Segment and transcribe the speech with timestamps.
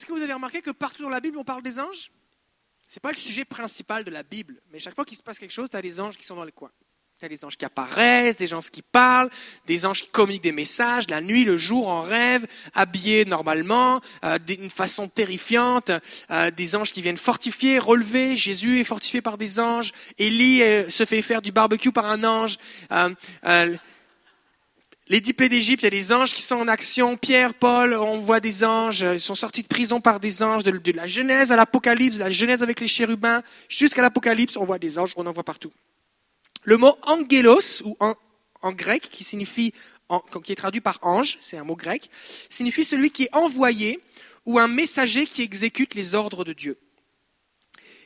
[0.00, 2.10] Est-ce que vous avez remarqué que partout dans la Bible, on parle des anges?
[2.88, 5.38] Ce n'est pas le sujet principal de la Bible, mais chaque fois qu'il se passe
[5.38, 6.70] quelque chose, tu as des anges qui sont dans les coins.
[7.18, 9.28] Tu as des anges qui apparaissent, des anges qui parlent,
[9.66, 14.38] des anges qui communiquent des messages, la nuit, le jour, en rêve, habillés normalement, euh,
[14.38, 15.90] d'une façon terrifiante,
[16.30, 18.38] euh, des anges qui viennent fortifier, relever.
[18.38, 19.92] Jésus est fortifié par des anges.
[20.16, 22.56] Élie euh, se fait faire du barbecue par un ange.
[25.10, 27.16] Les dix d'Égypte, il y a des anges qui sont en action.
[27.16, 29.00] Pierre, Paul, on voit des anges.
[29.00, 30.62] Ils sont sortis de prison par des anges.
[30.62, 34.78] De, la Genèse à l'Apocalypse, de la Genèse avec les chérubins, jusqu'à l'Apocalypse, on voit
[34.78, 35.72] des anges, on en voit partout.
[36.62, 39.74] Le mot angelos, ou en, grec, qui signifie,
[40.44, 42.08] qui est traduit par ange, c'est un mot grec,
[42.48, 43.98] signifie celui qui est envoyé
[44.46, 46.78] ou un messager qui exécute les ordres de Dieu.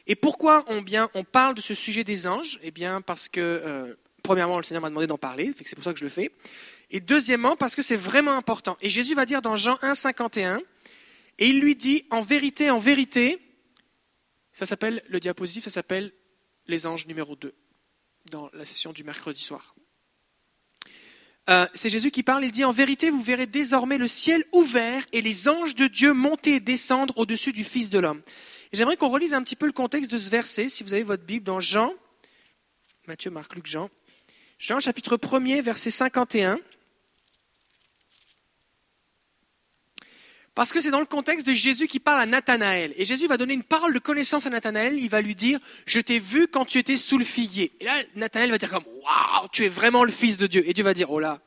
[0.07, 2.59] Et pourquoi on, bien, on parle de ce sujet des anges?
[2.63, 5.93] Eh bien, parce que, euh, premièrement, le Seigneur m'a demandé d'en parler, c'est pour ça
[5.93, 6.33] que je le fais.
[6.91, 8.77] Et deuxièmement, parce que c'est vraiment important.
[8.81, 10.61] Et Jésus va dire dans Jean 1, 51,
[11.39, 13.41] et il lui dit, en vérité, en vérité,
[14.53, 16.13] ça s'appelle, le diapositive, ça s'appelle
[16.67, 17.55] les anges numéro 2,
[18.31, 19.75] dans la session du mercredi soir.
[21.51, 25.05] Euh, c'est Jésus qui parle, il dit, en vérité, vous verrez désormais le ciel ouvert
[25.13, 28.23] et les anges de Dieu monter et descendre au-dessus du Fils de l'homme.
[28.73, 31.25] J'aimerais qu'on relise un petit peu le contexte de ce verset, si vous avez votre
[31.25, 31.93] Bible, dans Jean,
[33.07, 33.91] Matthieu, Marc, Luc, Jean.
[34.59, 36.59] Jean chapitre 1er, verset 51.
[40.55, 42.95] Parce que c'est dans le contexte de Jésus qui parle à Nathanaël.
[42.97, 44.99] Et Jésus va donner une parole de connaissance à Nathanaël.
[44.99, 47.73] Il va lui dire, je t'ai vu quand tu étais sous le figuier.
[47.81, 50.63] Et là, Nathanaël va dire comme, waouh, tu es vraiment le fils de Dieu.
[50.69, 51.41] Et Dieu va dire, oh là,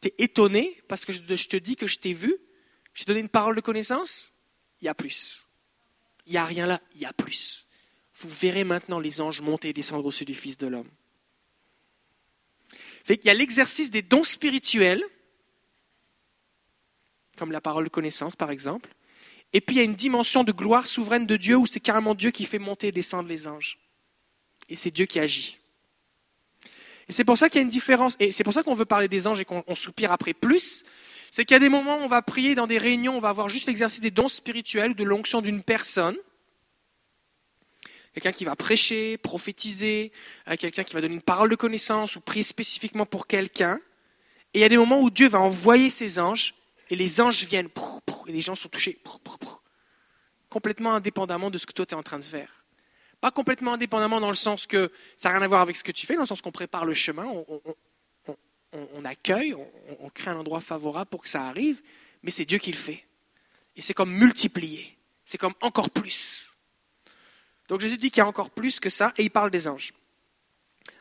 [0.00, 2.34] t'es étonné parce que je te dis que je t'ai vu.
[2.94, 4.32] Je t'ai donné une parole de connaissance.
[4.80, 5.46] Il y a plus.
[6.26, 7.66] Il n'y a rien là, il y a plus.
[8.14, 10.88] Vous verrez maintenant les anges monter et descendre au-dessus du Fils de l'homme.
[13.04, 15.02] Fait qu'il y a l'exercice des dons spirituels,
[17.38, 18.90] comme la parole de connaissance par exemple,
[19.52, 22.14] et puis il y a une dimension de gloire souveraine de Dieu où c'est carrément
[22.14, 23.78] Dieu qui fait monter et descendre les anges.
[24.68, 25.56] Et c'est Dieu qui agit.
[27.08, 28.84] Et c'est pour ça qu'il y a une différence, et c'est pour ça qu'on veut
[28.84, 30.84] parler des anges et qu'on on soupire après plus,
[31.30, 33.30] c'est qu'il y a des moments où on va prier dans des réunions, on va
[33.30, 36.16] avoir juste l'exercice des dons spirituels ou de l'onction d'une personne.
[38.12, 40.12] Quelqu'un qui va prêcher, prophétiser,
[40.48, 43.78] euh, quelqu'un qui va donner une parole de connaissance ou prier spécifiquement pour quelqu'un.
[44.54, 46.54] Et il y a des moments où Dieu va envoyer ses anges
[46.90, 47.68] et les anges viennent
[48.26, 49.00] et les gens sont touchés
[50.50, 52.64] complètement indépendamment de ce que toi tu es en train de faire.
[53.20, 55.92] Pas complètement indépendamment dans le sens que ça n'a rien à voir avec ce que
[55.92, 57.26] tu fais, dans le sens qu'on prépare le chemin,
[58.72, 61.82] on, accueille, on crée un endroit favorable pour que ça arrive,
[62.22, 63.04] mais c'est Dieu qui le fait.
[63.76, 66.54] Et c'est comme multiplier, c'est comme encore plus.
[67.68, 69.92] Donc Jésus dit qu'il y a encore plus que ça, et il parle des anges.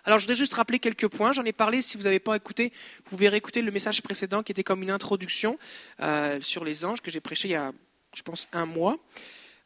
[0.07, 1.33] Alors je voudrais juste rappeler quelques points.
[1.33, 2.71] J'en ai parlé, si vous n'avez pas écouté,
[3.03, 5.59] vous pouvez réécouter le message précédent qui était comme une introduction
[5.99, 7.73] euh, sur les anges que j'ai prêché il y a,
[8.15, 8.97] je pense, un mois.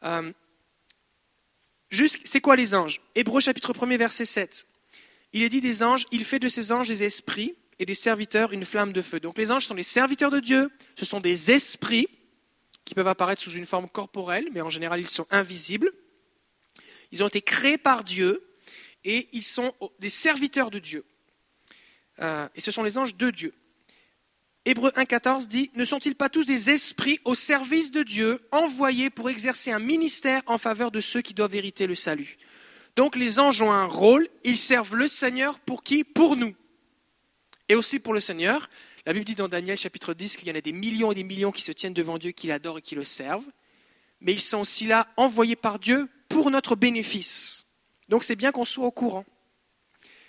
[0.02, 0.32] Euh,
[2.24, 3.00] c'est quoi les anges?
[3.14, 4.66] Hébreux chapitre 1er, verset 7.
[5.32, 8.52] Il est dit des anges, il fait de ces anges des esprits et des serviteurs
[8.52, 9.20] une flamme de feu.
[9.20, 12.08] Donc les anges sont des serviteurs de Dieu, ce sont des esprits
[12.84, 15.92] qui peuvent apparaître sous une forme corporelle, mais en général ils sont invisibles.
[17.12, 18.42] Ils ont été créés par Dieu
[19.04, 21.04] et ils sont des serviteurs de Dieu.
[22.20, 23.54] Euh, et ce sont les anges de Dieu.
[24.64, 29.28] Hébreux 1.14 dit, ne sont-ils pas tous des esprits au service de Dieu, envoyés pour
[29.28, 32.36] exercer un ministère en faveur de ceux qui doivent hériter le salut?
[32.94, 36.04] Donc les anges ont un rôle, ils servent le Seigneur pour qui?
[36.04, 36.54] Pour nous.
[37.68, 38.68] Et aussi pour le Seigneur.
[39.04, 41.24] La Bible dit dans Daniel chapitre 10 qu'il y en a des millions et des
[41.24, 43.50] millions qui se tiennent devant Dieu, qui l'adorent et qui le servent.
[44.20, 47.64] Mais ils sont aussi là, envoyés par Dieu pour notre bénéfice.
[48.12, 49.24] Donc c'est bien qu'on soit au courant.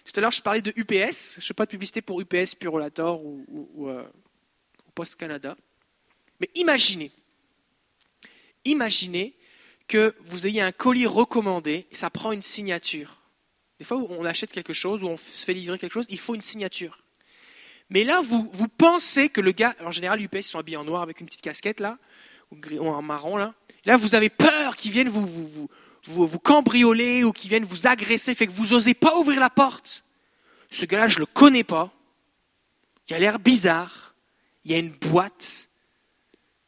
[0.06, 1.34] Tout à l'heure, je parlais de UPS.
[1.34, 3.46] Je ne fais pas de publicité pour UPS, Purolator ou,
[3.90, 4.06] euh,
[4.88, 5.58] ou Post Canada.
[6.40, 7.12] Mais imaginez,
[8.64, 9.36] imaginez
[9.90, 13.18] que vous ayez un colis recommandé et ça prend une signature.
[13.80, 16.36] Des fois, on achète quelque chose ou on se fait livrer quelque chose, il faut
[16.36, 17.04] une signature.
[17.90, 20.86] Mais là, vous, vous pensez que le gars, en général, UPS, ils sont habillés en
[20.86, 21.98] noir avec une petite casquette là,
[22.50, 23.54] ou en marron là.
[23.84, 25.70] Là, vous avez peur qu'ils viennent vous, vous, vous,
[26.06, 29.50] vous, vous cambrioler ou qu'ils viennent vous agresser, fait que vous n'osez pas ouvrir la
[29.50, 30.04] porte.
[30.70, 31.94] Ce gars-là, je ne le connais pas.
[33.10, 34.16] Il a l'air bizarre.
[34.66, 35.70] Il y a une boîte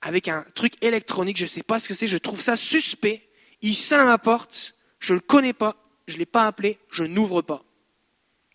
[0.01, 3.27] avec un truc électronique, je ne sais pas ce que c'est, je trouve ça suspect.
[3.61, 5.75] Il sonne à ma porte, je ne le connais pas,
[6.07, 7.63] je ne l'ai pas appelé, je n'ouvre pas.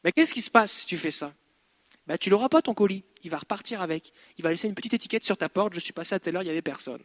[0.05, 1.35] Mais qu'est-ce qui se passe si tu fais ça?
[2.07, 4.13] Ben, Tu n'auras pas ton colis, il va repartir avec.
[4.39, 6.43] Il va laisser une petite étiquette sur ta porte, je suis passé à telle heure,
[6.43, 7.03] il n'y avait personne.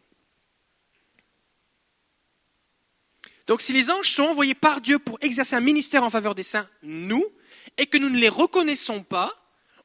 [3.48, 6.44] Donc si les anges sont envoyés par Dieu pour exercer un ministère en faveur des
[6.44, 7.24] saints, nous,
[7.78, 9.34] et que nous ne les reconnaissons pas,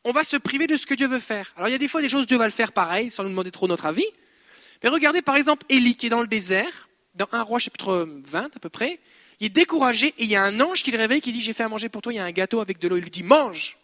[0.04, 1.52] on va se priver de ce que Dieu veut faire.
[1.56, 3.28] Alors il y a des fois des choses, Dieu va le faire pareil, sans nous
[3.30, 4.06] demander trop notre avis,
[4.82, 8.56] Mais regardez par exemple Élie qui est dans le désert, dans 1 roi chapitre 20
[8.56, 8.98] à peu près.
[9.40, 11.52] Il est découragé et il y a un ange qui le réveille qui dit J'ai
[11.52, 12.96] fait à manger pour toi, il y a un gâteau avec de l'eau.
[12.96, 13.76] Il lui dit Mange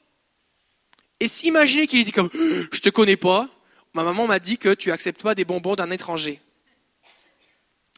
[1.21, 2.31] Et imaginez qu'il dit comme
[2.73, 3.49] Je te connais pas,
[3.93, 6.41] ma maman m'a dit que tu acceptes pas des bonbons d'un étranger.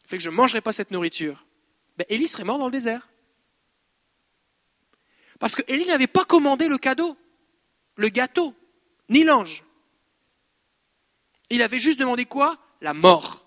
[0.06, 1.44] Fait que je mangerai pas cette nourriture.
[1.98, 3.08] Ben, Élie serait mort dans le désert.
[5.40, 7.16] Parce que Élie n'avait pas commandé le cadeau,
[7.96, 8.54] le gâteau,
[9.08, 9.64] ni l'ange.
[11.50, 12.58] Il avait juste demandé quoi?
[12.80, 13.44] La mort.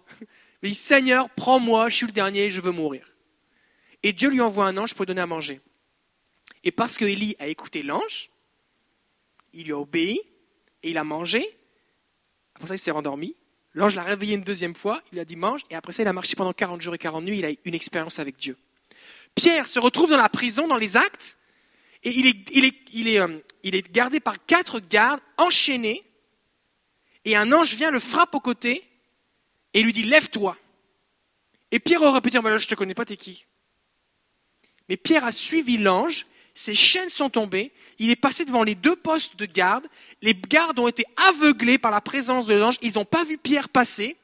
[0.63, 3.13] Il dit Seigneur, prends-moi, je suis le dernier, je veux mourir.
[4.03, 5.61] Et Dieu lui envoie un ange pour lui donner à manger.
[6.63, 8.31] Et parce que Élie a écouté l'ange,
[9.53, 10.19] il lui a obéi
[10.83, 11.57] et il a mangé.
[12.55, 13.35] Après ça, il s'est rendormi.
[13.73, 16.13] L'ange l'a réveillé une deuxième fois, il a dit mange, et après ça, il a
[16.13, 18.57] marché pendant 40 jours et 40 nuits, il a eu une expérience avec Dieu.
[19.33, 21.37] Pierre se retrouve dans la prison, dans les actes,
[22.03, 23.39] et il est, euh,
[23.91, 26.03] gardé par quatre gardes, enchaînés,
[27.23, 28.83] et un ange vient, le frappe au côté,
[29.73, 30.57] et lui dit Lève-toi.
[31.71, 33.45] Et Pierre aurait pu dire Je ne te connais pas, t'es qui?
[34.89, 38.95] Mais Pierre a suivi l'ange, ses chaînes sont tombées, il est passé devant les deux
[38.95, 39.87] postes de garde,
[40.21, 43.69] les gardes ont été aveuglés par la présence de l'ange, ils n'ont pas vu Pierre
[43.69, 44.17] passer.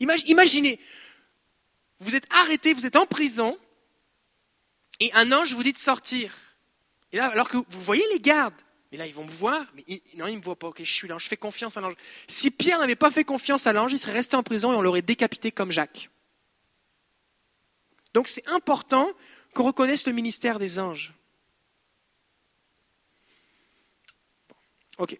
[0.00, 0.80] Imaginez,
[2.00, 3.56] vous êtes arrêté, vous êtes en prison,
[5.00, 6.34] et un ange vous dit de sortir.
[7.12, 8.54] Et là, alors que vous voyez les gardes,
[8.90, 10.92] mais là, ils vont me voir, mais non, ils ne me voient pas, ok, je
[10.92, 11.94] suis là, je fais confiance à l'ange.
[12.26, 14.82] Si Pierre n'avait pas fait confiance à l'ange, il serait resté en prison et on
[14.82, 16.10] l'aurait décapité comme Jacques.
[18.14, 19.10] Donc c'est important
[19.54, 21.12] qu'on reconnaisse le ministère des anges.
[24.98, 25.18] Ok.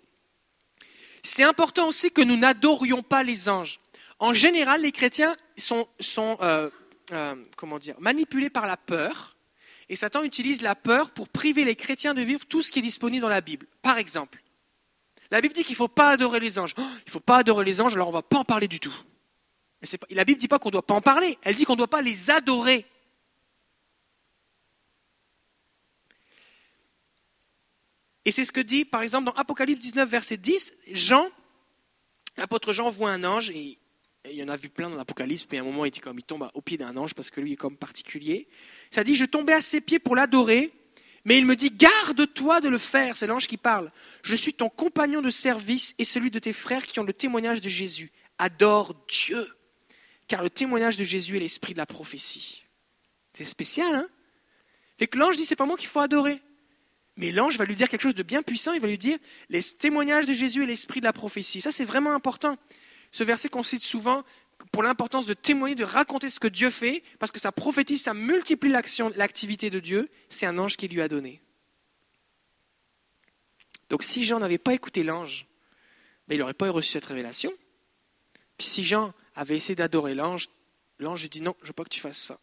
[1.22, 3.80] C'est important aussi que nous n'adorions pas les anges.
[4.18, 5.88] En général, les chrétiens sont,
[6.40, 6.70] euh,
[7.12, 7.34] euh,
[7.98, 9.36] manipulés par la peur
[9.88, 12.82] et Satan utilise la peur pour priver les chrétiens de vivre tout ce qui est
[12.82, 13.66] disponible dans la Bible.
[13.80, 14.42] Par exemple,
[15.30, 16.74] la Bible dit qu'il ne faut pas adorer les anges.
[16.76, 18.68] Oh, il ne faut pas adorer les anges, alors on ne va pas en parler
[18.68, 18.94] du tout.
[20.10, 21.78] la Bible ne dit pas qu'on ne doit pas en parler, elle dit qu'on ne
[21.78, 22.86] doit pas les adorer.
[28.28, 31.30] Et c'est ce que dit, par exemple, dans Apocalypse 19, verset 10, Jean,
[32.36, 33.78] l'apôtre Jean voit un ange et
[34.26, 36.24] il y en a vu plein dans l'Apocalypse, puis à un moment, il, comme, il
[36.24, 38.46] tombe au pied d'un ange parce que lui est comme particulier.
[38.90, 40.74] Ça dit, je tombais à ses pieds pour l'adorer,
[41.24, 43.16] mais il me dit, garde-toi de le faire.
[43.16, 43.90] C'est l'ange qui parle.
[44.22, 47.62] Je suis ton compagnon de service et celui de tes frères qui ont le témoignage
[47.62, 48.12] de Jésus.
[48.36, 49.48] Adore Dieu,
[50.26, 52.66] car le témoignage de Jésus est l'esprit de la prophétie.
[53.32, 54.08] C'est spécial, hein?
[54.98, 56.42] Fait que l'ange dit, c'est pas moi qu'il faut adorer.
[57.18, 59.18] Mais l'ange va lui dire quelque chose de bien puissant, il va lui dire,
[59.48, 61.60] les témoignages de Jésus et l'esprit de la prophétie.
[61.60, 62.56] Ça, c'est vraiment important.
[63.10, 64.22] Ce verset qu'on cite souvent
[64.70, 68.14] pour l'importance de témoigner, de raconter ce que Dieu fait, parce que ça prophétise, ça
[68.14, 71.42] multiplie l'activité de Dieu, c'est un ange qui lui a donné.
[73.90, 75.46] Donc si Jean n'avait pas écouté l'ange,
[76.28, 77.52] ben, il n'aurait pas reçu cette révélation.
[78.56, 80.50] Puis si Jean avait essayé d'adorer l'ange,
[81.00, 82.38] l'ange lui dit non, je ne veux pas que tu fasses ça.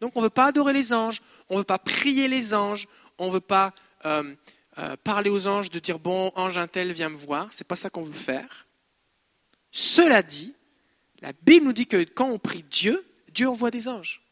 [0.00, 2.88] Donc on ne veut pas adorer les anges, on ne veut pas prier les anges,
[3.18, 3.74] on ne veut pas
[4.04, 4.34] euh,
[4.78, 7.52] euh, parler aux anges de dire bon, ange un tel, viens me voir.
[7.52, 8.66] C'est pas ça qu'on veut faire.
[9.70, 10.54] Cela dit,
[11.20, 14.22] la Bible nous dit que quand on prie Dieu, Dieu envoie des anges.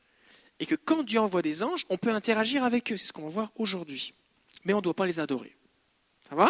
[0.58, 2.96] Et que quand Dieu envoie des anges, on peut interagir avec eux.
[2.96, 4.14] C'est ce qu'on va voir aujourd'hui.
[4.64, 5.54] Mais on ne doit pas les adorer.
[6.28, 6.48] Ça va?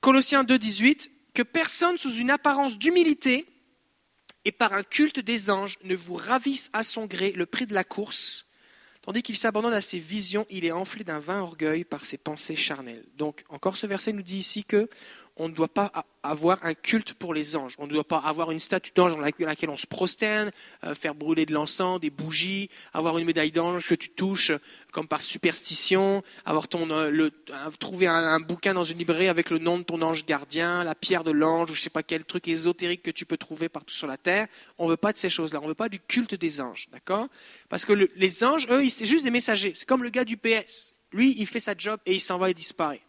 [0.00, 1.10] Colossiens 2, 18.
[1.34, 3.46] Que personne sous une apparence d'humilité
[4.44, 7.74] et par un culte des anges ne vous ravisse à son gré le prix de
[7.74, 8.46] la course,
[9.02, 12.54] Tandis qu'il s'abandonne à ses visions, il est enflé d'un vain orgueil par ses pensées
[12.54, 13.04] charnelles.
[13.16, 14.88] Donc, encore ce verset nous dit ici que
[15.36, 15.90] on ne doit pas
[16.22, 17.74] avoir un culte pour les anges.
[17.78, 20.50] On ne doit pas avoir une statue d'ange dans laquelle on se prosterne,
[20.84, 24.52] euh, faire brûler de l'encens, des bougies, avoir une médaille d'ange que tu touches
[24.92, 27.30] comme par superstition, avoir ton, euh,
[27.80, 31.24] trouver un, bouquin dans une librairie avec le nom de ton ange gardien, la pierre
[31.24, 33.94] de l'ange, ou je ne sais pas quel truc ésotérique que tu peux trouver partout
[33.94, 34.48] sur la terre.
[34.78, 35.60] On ne veut pas de ces choses-là.
[35.60, 37.28] On ne veut pas du culte des anges, d'accord?
[37.70, 39.72] Parce que les anges, eux, c'est juste des messagers.
[39.74, 40.94] C'est comme le gars du PS.
[41.12, 43.02] Lui, il fait sa job et il s'en va et disparaît.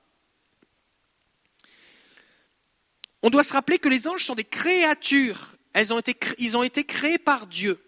[3.24, 5.56] On doit se rappeler que les anges sont des créatures.
[5.72, 7.80] Elles ont été, ils ont été créés par Dieu.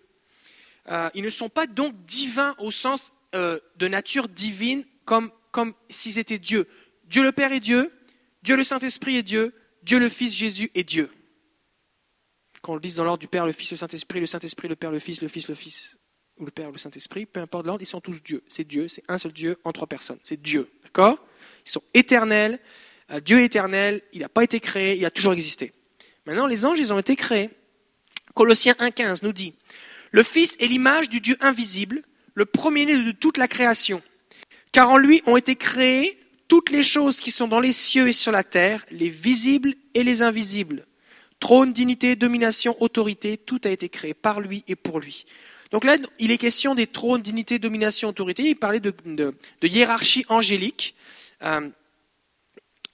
[0.90, 5.74] Euh, ils ne sont pas donc divins au sens euh, de nature divine comme, comme
[5.90, 6.68] s'ils étaient Dieu.
[7.04, 7.92] Dieu le Père est Dieu,
[8.44, 11.12] Dieu le Saint-Esprit est Dieu, Dieu le Fils Jésus est Dieu.
[12.62, 14.76] Quand on le dit dans l'ordre du Père, le Fils, le Saint-Esprit, le Saint-Esprit, le
[14.76, 15.98] Père, le Fils, le Fils, le Fils,
[16.38, 18.44] ou le Père, le Saint-Esprit, peu importe l'ordre, ils sont tous Dieu.
[18.48, 20.20] C'est Dieu, c'est un seul Dieu en trois personnes.
[20.24, 20.70] C'est Dieu.
[20.84, 21.20] D'accord?
[21.66, 22.60] Ils sont éternels,
[23.24, 25.74] Dieu est éternel, il n'a pas été créé, il a toujours existé.
[26.26, 27.52] Maintenant, les anges, ils ont été créés.
[28.34, 29.54] Colossiens 1.15 nous dit,
[30.12, 32.02] Le Fils est l'image du Dieu invisible,
[32.34, 34.02] le premier-né de toute la création.
[34.72, 38.14] Car en lui ont été créées toutes les choses qui sont dans les cieux et
[38.14, 40.86] sur la terre, les visibles et les invisibles.
[41.40, 45.26] Trône, dignité, domination, autorité, tout a été créé par lui et pour lui.
[45.72, 48.44] Donc là, il est question des trônes, dignité, domination, autorité.
[48.44, 48.94] Il parlait de,
[49.62, 50.96] hiérarchie angélique.
[51.44, 51.70] Euh,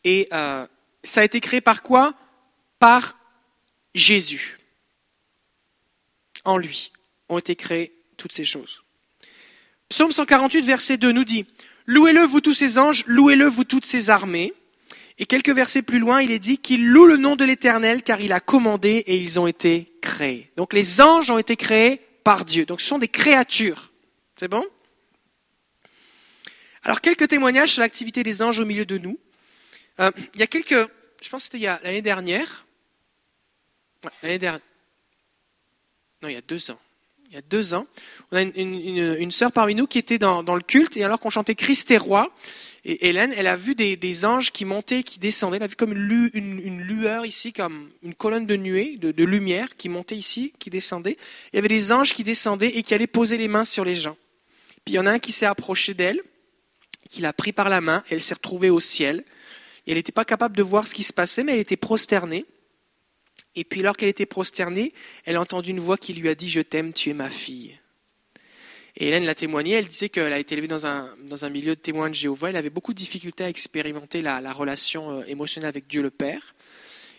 [0.04, 0.66] et euh,
[1.04, 2.14] ça a été créé par quoi?
[2.80, 3.18] Par
[3.94, 4.60] Jésus.
[6.44, 6.92] En lui
[7.30, 8.84] ont été créées toutes ces choses.
[9.90, 11.46] Psaume 148, verset 2 nous dit
[11.86, 14.54] Louez-le, vous tous ces anges, louez-le, vous toutes ces armées.
[15.18, 18.22] Et quelques versets plus loin, il est dit qu'il loue le nom de l'Éternel car
[18.22, 20.50] il a commandé et ils ont été créés.
[20.58, 22.66] Donc les anges ont été créés par Dieu.
[22.66, 23.92] Donc ce sont des créatures.
[24.36, 24.66] C'est bon?
[26.84, 29.20] Alors quelques témoignages sur l'activité des anges au milieu de nous.
[30.00, 30.90] Euh, il y a quelques,
[31.22, 32.66] je pense que c'était l'année dernière.
[34.24, 34.62] l'année dernière.
[36.22, 36.80] Non, il y a deux ans
[37.32, 37.88] il y a deux ans.
[38.32, 41.56] On a une, sœur parmi nous qui était dans, le culte, et alors qu'on chantait
[41.56, 42.30] Christ est roi,
[42.84, 45.58] et Hélène, elle a vu des, anges qui montaient, qui descendaient.
[45.58, 49.88] Elle a vu comme une, lueur ici, comme une colonne de nuée, de, lumière qui
[49.88, 51.18] montait ici, qui descendait.
[51.54, 53.96] Il y avait des anges qui descendaient et qui allaient poser les mains sur les
[53.96, 54.18] gens.
[54.84, 56.22] Puis il y en a un qui s'est approché d'elle,
[57.10, 59.24] qui l'a pris par la main, et elle s'est retrouvée au ciel.
[59.88, 62.46] Elle n'était pas capable de voir ce qui se passait, mais elle était prosternée.
[63.56, 64.94] Et puis, alors qu'elle était prosternée,
[65.26, 67.78] elle a entendu une voix qui lui a dit Je t'aime, tu es ma fille.
[68.98, 72.10] Et Hélène l'a témoigné, elle disait qu'elle a été élevée dans un, milieu de témoins
[72.10, 72.50] de Jéhovah.
[72.50, 76.12] Elle avait beaucoup de difficultés à expérimenter la, la relation euh, émotionnelle avec Dieu le
[76.12, 76.56] Père.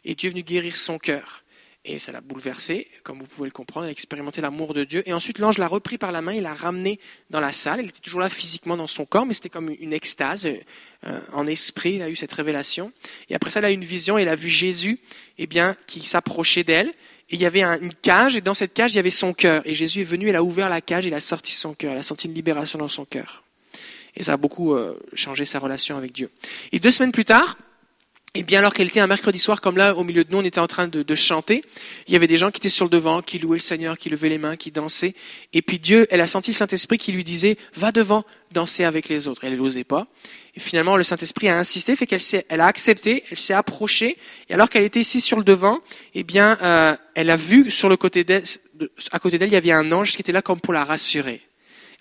[0.04, 1.41] Et Dieu est venu guérir son cœur.
[1.84, 5.02] Et ça l'a bouleversée, comme vous pouvez le comprendre, elle a expérimenté l'amour de Dieu.
[5.04, 7.80] Et ensuite, l'ange l'a repris par la main, il l'a ramené dans la salle.
[7.80, 10.46] Elle était toujours là physiquement dans son corps, mais c'était comme une extase.
[10.46, 12.92] Euh, en esprit, il a eu cette révélation.
[13.28, 15.00] Et après ça, elle a eu une vision elle a vu Jésus
[15.38, 16.88] eh bien, qui s'approchait d'elle.
[17.30, 19.62] Et il y avait une cage, et dans cette cage, il y avait son cœur.
[19.64, 21.92] Et Jésus est venu, elle a ouvert la cage, et il a sorti son cœur.
[21.92, 23.42] Elle a senti une libération dans son cœur.
[24.14, 26.30] Et ça a beaucoup euh, changé sa relation avec Dieu.
[26.70, 27.56] Et deux semaines plus tard,
[28.34, 30.38] et eh bien, alors qu'elle était un mercredi soir, comme là, au milieu de nous,
[30.38, 31.62] on était en train de, chanter,
[32.06, 34.08] il y avait des gens qui étaient sur le devant, qui louaient le Seigneur, qui
[34.08, 35.14] levaient les mains, qui dansaient.
[35.52, 39.10] Et puis Dieu, elle a senti le Saint-Esprit qui lui disait, va devant, danser avec
[39.10, 39.44] les autres.
[39.44, 40.06] Elle n'osait pas.
[40.54, 44.16] Et finalement, le Saint-Esprit a insisté, fait qu'elle s'est, elle a accepté, elle s'est approchée.
[44.48, 45.80] Et alors qu'elle était ici sur le devant,
[46.14, 48.44] eh bien, euh, elle a vu sur le côté d'elle,
[49.10, 51.42] à côté d'elle, il y avait un ange qui était là comme pour la rassurer.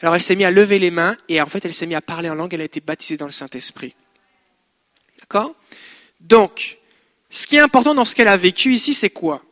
[0.02, 2.02] Alors elle s'est mise à lever les mains, et en fait, elle s'est mise à
[2.02, 3.96] parler en langue, elle a été baptisée dans le Saint-Esprit.
[5.20, 5.56] D'accord?
[6.22, 6.78] Donc,
[7.30, 9.44] ce qui est important dans ce qu'elle a vécu ici, c'est quoi?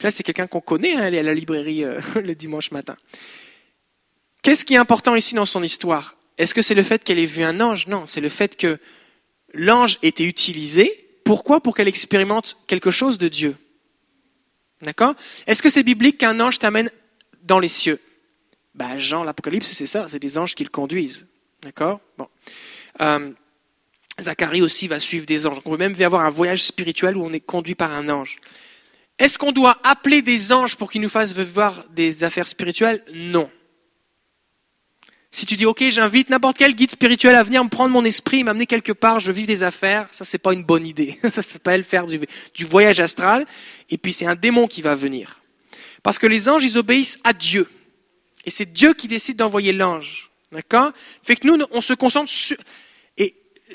[0.00, 2.96] Là, c'est quelqu'un qu'on connaît, hein, elle est à la librairie euh, le dimanche matin.
[4.42, 6.16] Qu'est-ce qui est important ici dans son histoire?
[6.38, 7.86] Est-ce que c'est le fait qu'elle ait vu un ange?
[7.86, 8.78] Non, c'est le fait que
[9.54, 11.08] l'ange était utilisé.
[11.24, 11.60] Pourquoi?
[11.60, 13.56] Pour qu'elle expérimente quelque chose de Dieu.
[14.82, 15.14] D'accord?
[15.46, 16.90] Est-ce que c'est biblique qu'un ange t'amène
[17.42, 17.98] dans les cieux?
[18.74, 21.26] Ben, Jean, l'Apocalypse, c'est ça, c'est des anges qui le conduisent.
[21.62, 22.00] D'accord?
[22.18, 22.28] Bon.
[23.00, 23.32] Euh,
[24.20, 25.58] Zacharie aussi va suivre des anges.
[25.64, 28.36] On peut même avoir un voyage spirituel où on est conduit par un ange.
[29.18, 33.02] Est-ce qu'on doit appeler des anges pour qu'ils nous fassent voir des affaires spirituelles?
[33.14, 33.50] Non.
[35.30, 38.42] Si tu dis, OK, j'invite n'importe quel guide spirituel à venir me prendre mon esprit,
[38.42, 41.18] m'amener quelque part, je vis des affaires, ça, c'est pas une bonne idée.
[41.32, 42.18] ça, c'est pas elle faire du,
[42.54, 43.44] du voyage astral.
[43.90, 45.42] Et puis, c'est un démon qui va venir.
[46.02, 47.68] Parce que les anges, ils obéissent à Dieu.
[48.46, 50.30] Et c'est Dieu qui décide d'envoyer l'ange.
[50.52, 50.92] D'accord?
[51.22, 52.56] Fait que nous, on se concentre sur,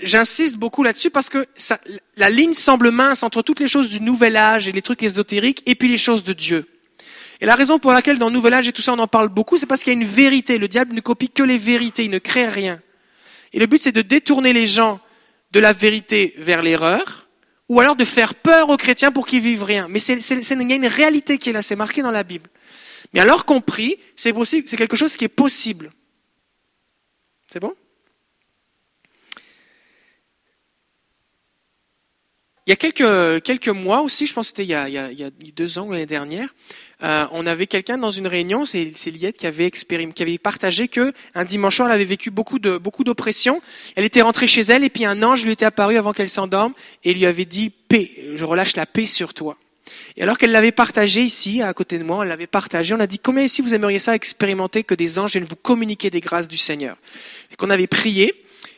[0.02, 1.46] j'insiste beaucoup là-dessus parce que
[2.16, 5.64] la ligne semble mince entre toutes les choses du nouvel âge et les trucs ésotériques
[5.66, 6.68] et puis les choses de Dieu.
[7.40, 9.58] Et la raison pour laquelle dans nouvel âge et tout ça on en parle beaucoup,
[9.58, 10.58] c'est parce qu'il y a une vérité.
[10.58, 12.80] Le diable ne copie que les vérités, il ne crée rien.
[13.54, 15.00] Et le but c'est de détourner les gens
[15.52, 17.28] de la vérité vers l'erreur,
[17.68, 19.88] ou alors de faire peur aux chrétiens pour qu'ils vivent rien.
[19.90, 22.50] Mais il y a une réalité qui est là, c'est marqué dans la Bible.
[23.14, 25.92] Mais alors compris, c'est possible, c'est quelque chose qui est possible.
[27.52, 27.74] C'est bon?
[32.72, 35.78] Il y a quelques, quelques mois aussi, je pense que c'était il, y a deux
[35.78, 36.56] ans ou l'année dernière,
[37.04, 40.88] euh, on avait quelqu'un dans une réunion, c'est, c'est Liette qui avait, qui avait partagé
[40.88, 43.62] que un dimanche elle avait vécu beaucoup, de, beaucoup d'oppression.
[43.98, 46.72] Elle était rentrée chez elle et puis un ange lui était apparu avant qu'elle s'endorme
[47.04, 49.58] et lui avait dit paix, je relâche la paix sur toi.
[50.16, 53.08] Et alors qu'elle l'avait partagé ici, à côté de moi, on l'avait partagé, on a
[53.08, 56.48] dit combien ici vous aimeriez ça expérimenter que des anges viennent vous communiquer des grâces
[56.48, 56.96] du Seigneur?
[57.52, 58.34] Et qu'on avait prié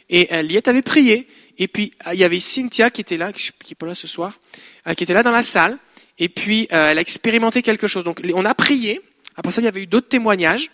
[0.10, 3.52] et euh, Liette avait prié et puis, il y avait Cynthia qui était là, qui
[3.70, 4.40] n'est pas là ce soir,
[4.88, 5.78] euh, qui était là dans la salle.
[6.18, 8.04] Et puis, euh, elle a expérimenté quelque chose.
[8.04, 9.02] Donc, on a prié.
[9.36, 10.72] Après ça, il y avait eu d'autres témoignages.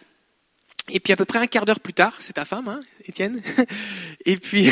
[0.90, 3.42] Et puis, à peu près un quart d'heure plus tard, c'est ta femme, hein, Étienne.
[4.26, 4.70] Et puis,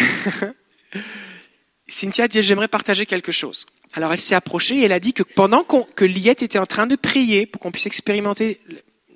[1.88, 3.66] Cynthia dit, j'aimerais partager quelque chose.
[3.94, 6.88] Alors, elle s'est approchée et elle a dit que pendant que Liette était en train
[6.88, 8.60] de prier pour qu'on puisse expérimenter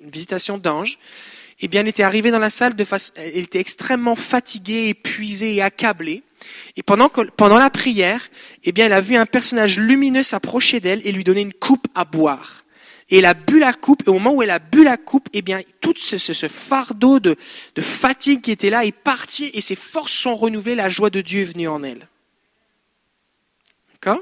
[0.00, 0.98] une visitation d'ange,
[1.60, 5.54] eh bien, elle était arrivée dans la salle de face, elle était extrêmement fatiguée, épuisée
[5.54, 6.22] et accablée.
[6.76, 7.10] Et pendant,
[7.58, 8.28] la prière,
[8.64, 11.86] eh bien, elle a vu un personnage lumineux s'approcher d'elle et lui donner une coupe
[11.94, 12.64] à boire.
[13.10, 15.28] Et elle a bu la coupe, et au moment où elle a bu la coupe,
[15.32, 17.36] eh bien, tout ce, fardeau de,
[17.74, 21.20] de fatigue qui était là est parti et ses forces sont renouvelées, la joie de
[21.20, 22.08] Dieu est venue en elle.
[23.92, 24.20] D'accord?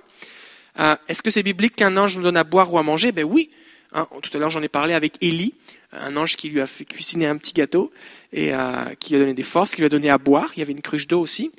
[0.80, 3.12] Euh, Est-ce que c'est biblique qu'un ange nous donne à boire ou à manger?
[3.12, 3.50] Ben oui.
[3.92, 5.54] Hein, tout à l'heure, j'en ai parlé avec Élie,
[5.92, 7.92] un ange qui lui a fait cuisiner un petit gâteau
[8.32, 10.52] et euh, qui lui a donné des forces, qui lui a donné à boire.
[10.56, 11.50] Il y avait une cruche d'eau aussi.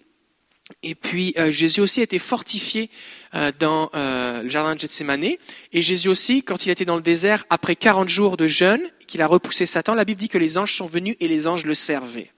[0.84, 2.90] Et puis euh, Jésus aussi a été fortifié
[3.36, 5.24] euh, dans euh, le jardin de Gethsemane.
[5.72, 9.22] Et Jésus aussi, quand il était dans le désert, après 40 jours de jeûne, qu'il
[9.22, 11.76] a repoussé Satan, la Bible dit que les anges sont venus et les anges le
[11.76, 12.32] servaient.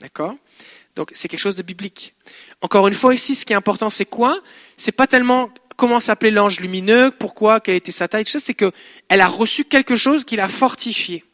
[0.00, 0.34] D'accord?
[0.96, 2.14] Donc c'est quelque chose de biblique.
[2.60, 4.38] Encore une fois ici, ce qui est important, c'est quoi?
[4.76, 8.52] C'est pas tellement comment s'appelait l'ange lumineux, pourquoi, quelle était sa taille, tout ça, c'est
[8.52, 11.24] qu'elle a reçu quelque chose qui l'a fortifié.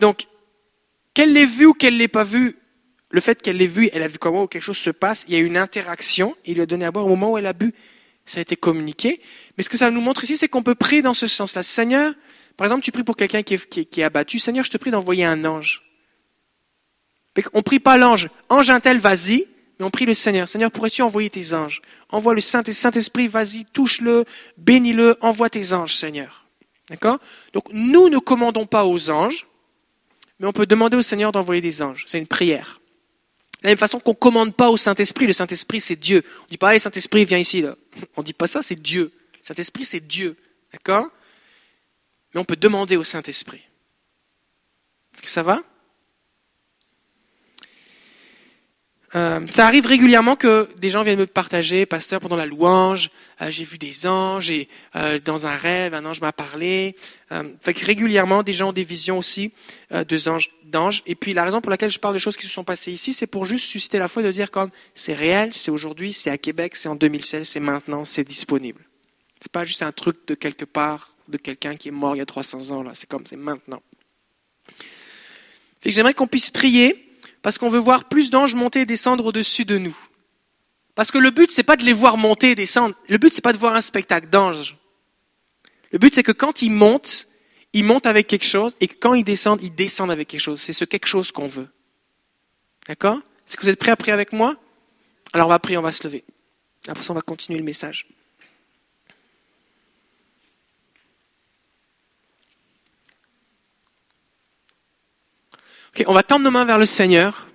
[0.00, 0.26] Donc,
[1.14, 2.56] qu'elle l'ait vu ou qu'elle l'ait pas vu,
[3.16, 5.38] le fait qu'elle l'ait vu, elle a vu comment quelque chose se passe, il y
[5.38, 7.54] a eu une interaction, il lui a donné à boire au moment où elle a
[7.54, 7.72] bu,
[8.26, 9.22] ça a été communiqué.
[9.56, 11.62] Mais ce que ça nous montre ici, c'est qu'on peut prier dans ce sens-là.
[11.62, 12.12] Seigneur,
[12.58, 15.46] par exemple, tu pries pour quelqu'un qui est, abattu, Seigneur, je te prie d'envoyer un
[15.46, 15.82] ange.
[17.54, 19.46] On ne prie pas l'ange, ange un tel, vas-y,
[19.78, 20.46] mais on prie le Seigneur.
[20.46, 21.80] Seigneur, pourrais-tu envoyer tes anges?
[22.10, 24.26] Envoie le Saint-Esprit, vas-y, touche-le,
[24.58, 26.46] bénis-le, envoie tes anges, Seigneur.
[26.90, 27.18] D'accord?
[27.54, 29.46] Donc nous ne commandons pas aux anges,
[30.38, 32.04] mais on peut demander au Seigneur d'envoyer des anges.
[32.06, 32.78] C'est une prière.
[33.66, 36.22] De la même façon qu'on commande pas au Saint-Esprit, le Saint-Esprit c'est Dieu.
[36.44, 37.62] On dit pas, hey, Saint-Esprit, viens ici.
[37.62, 37.74] Là.
[38.16, 39.10] On dit pas ça, c'est Dieu.
[39.42, 40.36] Saint-Esprit c'est Dieu.
[40.72, 41.08] D'accord?
[42.32, 43.62] Mais on peut demander au Saint-Esprit.
[45.24, 45.64] Ça va?
[49.14, 53.10] Euh, ça arrive régulièrement que des gens viennent me partager, pasteur, pendant la louange,
[53.40, 56.96] euh, j'ai vu des anges et euh, dans un rêve, un ange m'a parlé.
[57.60, 59.52] fait que régulièrement, des gens ont des visions aussi
[59.90, 61.02] de anges, d'anges.
[61.06, 63.12] Et puis la raison pour laquelle je parle de choses qui se sont passées ici,
[63.12, 66.38] c'est pour juste susciter la foi de dire comme c'est réel, c'est aujourd'hui, c'est à
[66.38, 68.82] Québec, c'est en 2016, c'est maintenant, c'est disponible.
[69.40, 72.22] C'est pas juste un truc de quelque part, de quelqu'un qui est mort il y
[72.22, 72.92] a 300 ans là.
[72.94, 73.82] C'est comme c'est maintenant.
[75.80, 77.05] Fait que j'aimerais qu'on puisse prier
[77.46, 79.96] parce qu'on veut voir plus d'anges monter et descendre au-dessus de nous.
[80.96, 82.96] Parce que le but, c'est pas de les voir monter et descendre.
[83.08, 84.76] Le but, c'est pas de voir un spectacle d'anges.
[85.92, 87.28] Le but, c'est que quand ils montent,
[87.72, 90.60] ils montent avec quelque chose, et que quand ils descendent, ils descendent avec quelque chose.
[90.60, 91.68] C'est ce quelque chose qu'on veut.
[92.88, 93.18] D'accord?
[93.46, 94.56] Est-ce que vous êtes prêts à prier avec moi?
[95.32, 96.24] Alors on va prier, on va se lever.
[96.88, 98.08] Après ça, on va continuer le message.
[106.06, 107.46] On va tendre nos mains vers le Seigneur.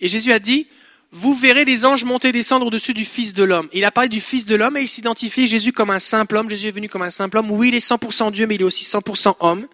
[0.00, 0.68] Et Jésus a dit,
[1.10, 3.68] vous verrez les anges monter et descendre au-dessus du Fils de l'homme.
[3.72, 6.50] Il a parlé du Fils de l'homme et il s'identifie Jésus comme un simple homme.
[6.50, 7.50] Jésus est venu comme un simple homme.
[7.50, 9.66] Oui, il est 100% Dieu, mais il est aussi 100% homme.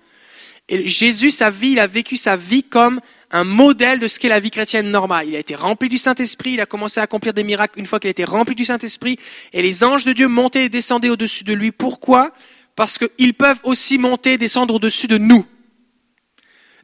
[0.68, 3.00] Et Jésus, sa vie, il a vécu sa vie comme
[3.32, 5.28] un modèle de ce qu'est la vie chrétienne normale.
[5.28, 7.98] Il a été rempli du Saint-Esprit, il a commencé à accomplir des miracles une fois
[7.98, 9.18] qu'il a été rempli du Saint-Esprit,
[9.52, 11.72] et les anges de Dieu montaient et descendaient au-dessus de lui.
[11.72, 12.32] Pourquoi?
[12.76, 15.46] Parce qu'ils peuvent aussi monter et descendre au-dessus de nous.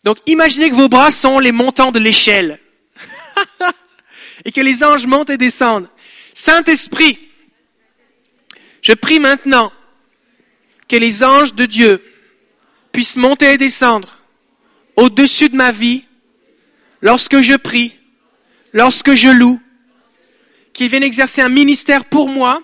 [0.04, 2.60] Donc imaginez que vos bras sont les montants de l'échelle
[4.44, 5.88] et que les anges montent et descendent.
[6.34, 7.18] Saint-Esprit,
[8.82, 9.72] je prie maintenant
[10.88, 12.02] que les anges de Dieu
[12.92, 14.18] puissent monter et descendre
[14.96, 16.04] au-dessus de ma vie
[17.02, 17.94] lorsque je prie,
[18.72, 19.60] lorsque je loue,
[20.72, 22.62] qu'ils viennent exercer un ministère pour moi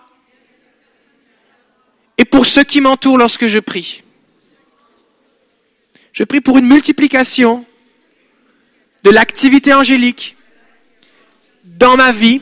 [2.19, 4.03] et pour ceux qui m'entourent lorsque je prie.
[6.13, 7.65] Je prie pour une multiplication
[9.03, 10.37] de l'activité angélique
[11.65, 12.41] dans ma vie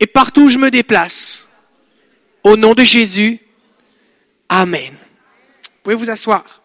[0.00, 1.46] et partout où je me déplace.
[2.42, 3.40] Au nom de Jésus,
[4.48, 4.92] Amen.
[4.92, 6.62] Vous pouvez vous asseoir.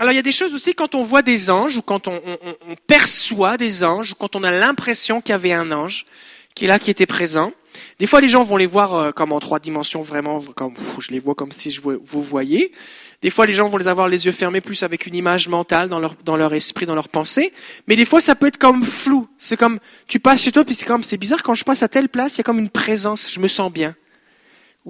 [0.00, 2.22] Alors il y a des choses aussi quand on voit des anges ou quand on,
[2.24, 6.06] on perçoit des anges ou quand on a l'impression qu'il y avait un ange
[6.54, 7.52] qui est là, qui était présent.
[7.98, 11.10] Des fois, les gens vont les voir euh, comme en trois dimensions, vraiment, comme je
[11.10, 12.72] les vois comme si je vous voyez.
[13.20, 15.90] Des fois, les gens vont les avoir les yeux fermés, plus avec une image mentale
[15.90, 17.52] dans leur dans leur esprit, dans leur pensée.
[17.86, 19.28] Mais des fois, ça peut être comme flou.
[19.36, 21.88] C'est comme tu passes chez toi, puis c'est comme c'est bizarre quand je passe à
[21.88, 23.94] telle place, il y a comme une présence, je me sens bien.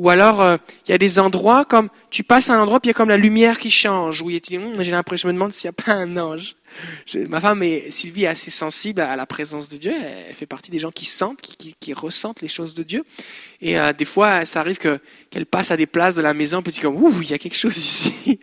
[0.00, 2.88] Ou alors, euh, il y a des endroits comme tu passes à un endroit, puis
[2.88, 4.22] il y a comme la lumière qui change.
[4.22, 6.56] Où hum, j'ai l'impression, je me demande s'il n'y a pas un ange
[7.28, 9.92] ma femme est, Sylvie est assez sensible à la présence de Dieu.
[9.92, 13.04] Elle, fait partie des gens qui sentent, qui, ressentent les choses de Dieu.
[13.60, 16.62] Et euh, des fois, ça arrive que qu'elle passe à des places de la maison,
[16.62, 18.40] petit comme ouh, il y a quelque chose ici.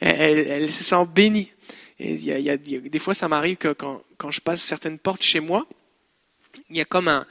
[0.00, 1.52] elle, se sent bénie.
[1.98, 5.66] Et il des fois, ça m'arrive que quand je passe certaines portes chez moi,
[6.68, 7.26] il y a comme un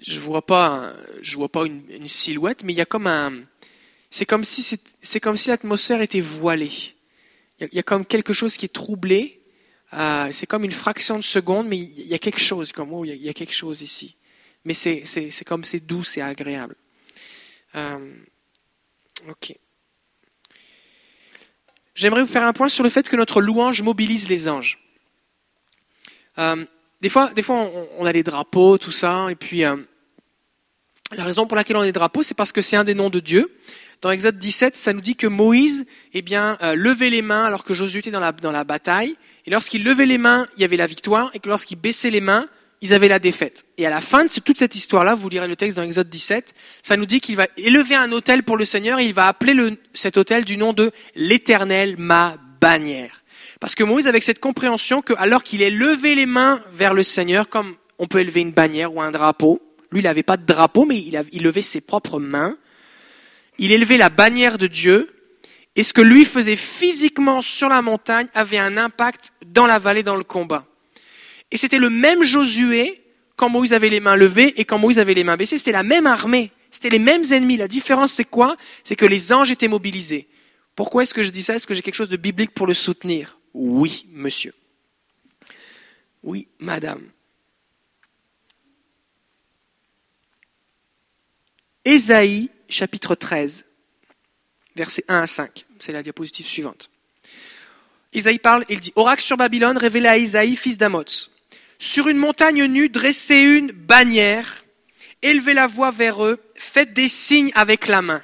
[0.00, 3.32] je vois pas, je vois pas une, silhouette, mais il y a comme un,
[4.10, 6.94] c'est comme si c'est comme si l'atmosphère était voilée.
[7.60, 9.42] Il y, a, comme quelque chose qui est troublé.
[9.92, 13.04] Euh, c'est comme une fraction de seconde, mais il y a quelque chose, comme oh,
[13.04, 14.16] il y a, quelque chose ici.
[14.64, 16.74] Mais c'est comme c'est doux, c'est agréable.
[17.74, 18.14] Euh,
[19.28, 19.54] ok.
[21.94, 24.78] J'aimerais vous faire un point sur le fait que notre louange mobilise les anges.
[26.38, 26.64] Euh,
[27.02, 29.64] des fois, des fois on, a des drapeaux, tout ça, et puis
[31.16, 33.10] la raison pour laquelle on a des drapeaux, c'est parce que c'est un des noms
[33.10, 33.50] de Dieu.
[34.00, 37.64] Dans Exode 17, ça nous dit que Moïse, eh bien, euh, levait les mains alors
[37.64, 39.16] que Josué était dans la, dans la bataille.
[39.44, 41.30] Et lorsqu'il levait les mains, il y avait la victoire.
[41.34, 42.48] Et que lorsqu'il baissait les mains,
[42.80, 43.66] ils avaient la défaite.
[43.76, 46.54] Et à la fin de toute cette histoire-là, vous lirez le texte dans Exode 17,
[46.82, 49.52] ça nous dit qu'il va élever un autel pour le Seigneur et il va appeler
[49.52, 53.22] le, cet autel du nom de l'Éternel, ma bannière.
[53.60, 57.02] Parce que Moïse, avec cette compréhension que alors qu'il ait levé les mains vers le
[57.02, 59.60] Seigneur, comme on peut élever une bannière ou un drapeau,
[59.92, 62.56] lui, il n'avait pas de drapeau, mais il, levait ses propres mains,
[63.58, 65.12] il élevait la bannière de Dieu,
[65.76, 70.02] et ce que lui faisait physiquement sur la montagne avait un impact dans la vallée,
[70.02, 70.66] dans le combat.
[71.50, 73.02] Et c'était le même Josué
[73.36, 75.58] quand Moïse avait les mains levées et quand Moïse avait les mains baissées.
[75.58, 76.52] C'était la même armée.
[76.70, 77.56] C'était les mêmes ennemis.
[77.56, 78.56] La différence, c'est quoi?
[78.84, 80.28] C'est que les anges étaient mobilisés.
[80.76, 81.54] Pourquoi est-ce que je dis ça?
[81.54, 83.38] Est-ce que j'ai quelque chose de biblique pour le soutenir?
[83.54, 84.54] Oui, monsieur.
[86.22, 87.02] Oui, madame.
[91.84, 93.64] Ésaïe chapitre 13,
[94.76, 95.66] versets 1 à 5.
[95.78, 96.90] C'est la diapositive suivante.
[98.12, 101.30] Isaïe parle, il dit, Oracle sur Babylone, révélé à Isaïe, fils d'Amoz.
[101.78, 104.64] Sur une montagne nue, dressez une bannière,
[105.22, 108.22] élevez la voix vers eux, faites des signes avec la main.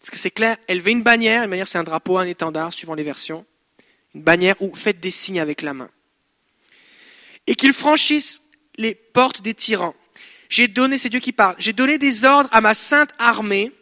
[0.00, 0.56] Est-ce que c'est clair?
[0.68, 3.44] Élevez une bannière, une bannière c'est un drapeau, un étendard, suivant les versions.
[4.14, 5.90] Une bannière ou faites des signes avec la main.
[7.46, 8.42] Et qu'ils franchissent
[8.76, 9.96] les portes des tyrans.
[10.48, 13.72] J'ai donné, c'est Dieu qui parle, j'ai donné des ordres à ma sainte armée.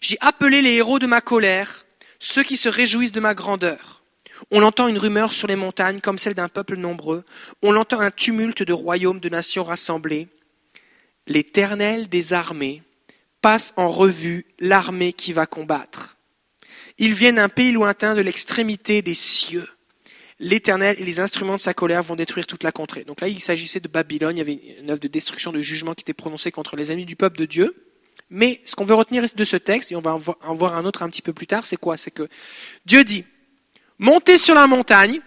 [0.00, 1.86] J'ai appelé les héros de ma colère,
[2.18, 4.02] ceux qui se réjouissent de ma grandeur.
[4.50, 7.24] On entend une rumeur sur les montagnes comme celle d'un peuple nombreux.
[7.62, 10.26] On entend un tumulte de royaumes, de nations rassemblées.
[11.28, 12.82] L'Éternel des armées
[13.40, 16.16] passe en revue l'armée qui va combattre.
[16.98, 19.68] Ils viennent d'un pays lointain de l'extrémité des cieux
[20.42, 23.04] l'Éternel et les instruments de sa colère vont détruire toute la contrée.
[23.04, 25.94] Donc là, il s'agissait de Babylone, il y avait une œuvre de destruction, de jugement
[25.94, 27.86] qui était prononcée contre les ennemis du peuple de Dieu.
[28.28, 31.02] Mais ce qu'on veut retenir de ce texte, et on va en voir un autre
[31.02, 31.96] un petit peu plus tard, c'est quoi?
[31.96, 32.28] C'est que
[32.84, 33.24] Dieu dit,
[33.98, 35.20] montez sur la montagne,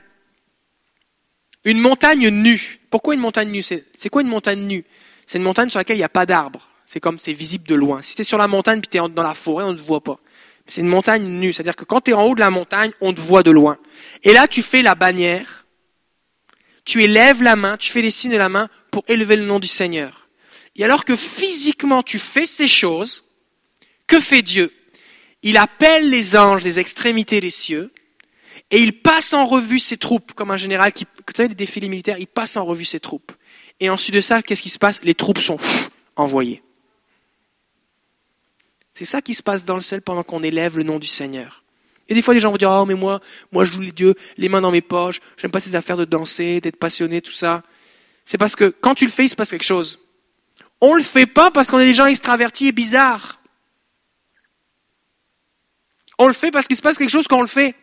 [1.63, 2.80] une montagne nue.
[2.89, 3.63] Pourquoi une montagne nue?
[3.63, 4.84] C'est quoi une montagne nue?
[5.25, 6.69] C'est une montagne sur laquelle il n'y a pas d'arbres.
[6.86, 8.01] C'est comme c'est visible de loin.
[8.01, 9.82] Si tu es sur la montagne puis tu es dans la forêt, on ne te
[9.82, 10.19] voit pas.
[10.67, 13.13] C'est une montagne nue, c'est-à-dire que quand tu es en haut de la montagne, on
[13.13, 13.78] te voit de loin.
[14.23, 15.65] Et là, tu fais la bannière,
[16.86, 19.60] tu élèves la main, tu fais les signes de la main pour élever le nom
[19.60, 20.28] du Seigneur.
[20.75, 23.23] Et alors que physiquement tu fais ces choses,
[24.08, 24.73] que fait Dieu?
[25.41, 27.91] Il appelle les anges des extrémités des cieux
[28.71, 31.89] et il passe en revue ses troupes, comme un général qui, vous savez, les défilés
[31.89, 33.32] militaires, il passe en revue ses troupes.
[33.80, 35.01] Et ensuite de ça, qu'est-ce qui se passe?
[35.04, 35.58] Les troupes sont
[36.15, 36.63] envoyées.
[38.95, 41.65] C'est ça qui se passe dans le ciel pendant qu'on élève le nom du Seigneur.
[42.08, 43.19] Et des fois, les gens vont dire, oh, mais moi,
[43.51, 46.05] moi, je joue les dieux, les mains dans mes poches, j'aime pas ces affaires de
[46.05, 47.62] danser, d'être passionné, tout ça.
[48.23, 49.99] C'est parce que quand tu le fais, il se passe quelque chose.
[50.79, 53.41] On le fait pas parce qu'on est des gens extravertis et bizarres.
[56.17, 57.75] On le fait parce qu'il se passe quelque chose quand on le fait.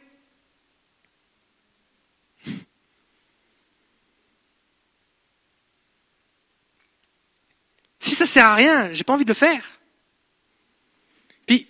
[8.00, 9.81] Si ça sert à rien, j'ai pas envie de le faire.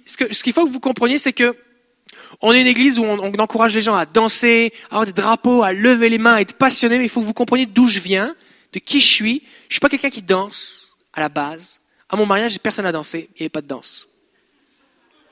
[0.07, 1.57] Ce qu'il faut que vous compreniez, c'est que
[2.41, 5.63] on est une église où on, encourage les gens à danser, à avoir des drapeaux,
[5.63, 8.01] à lever les mains, à être passionnés, mais il faut que vous compreniez d'où je
[8.01, 8.35] viens,
[8.73, 9.43] de qui je suis.
[9.69, 11.81] Je suis pas quelqu'un qui danse à la base.
[12.09, 14.09] À mon mariage, personne n'a dansé, il n'y avait pas de danse.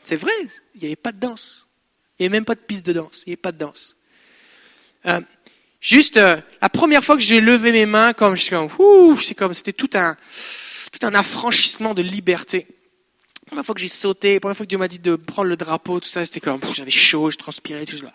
[0.03, 0.33] C'est vrai,
[0.75, 1.67] il n'y avait pas de danse.
[2.19, 3.97] Il n'y avait même pas de piste de danse, il n'y avait pas de danse.
[5.07, 5.21] Euh,
[5.81, 9.91] juste, euh, la première fois que j'ai levé mes mains, comme, c'est comme, c'était tout
[9.95, 10.17] un,
[10.93, 12.67] tout un affranchissement de liberté
[13.51, 15.57] première fois que j'ai sauté, la première fois que Dieu m'a dit de prendre le
[15.57, 18.13] drapeau, tout ça, c'était comme, j'avais chaud, je transpirais, tout, je, ah,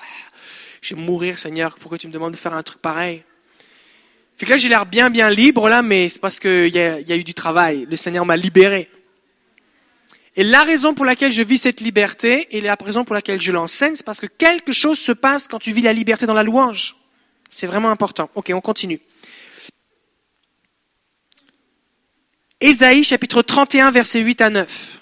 [0.82, 3.22] je vais mourir, Seigneur, pourquoi tu me demandes de faire un truc pareil?
[4.38, 7.12] Fait que là, j'ai l'air bien, bien libre, là, mais c'est parce qu'il y y
[7.12, 7.86] a eu du travail.
[7.90, 8.90] Le Seigneur m'a libéré.
[10.38, 13.52] Et la raison pour laquelle je vis cette liberté, et la raison pour laquelle je
[13.52, 16.44] l'enseigne, c'est parce que quelque chose se passe quand tu vis la liberté dans la
[16.44, 16.96] louange.
[17.50, 18.30] C'est vraiment important.
[18.36, 19.02] Ok, on continue.
[22.62, 25.02] Ésaïe chapitre 31, versets 8 à 9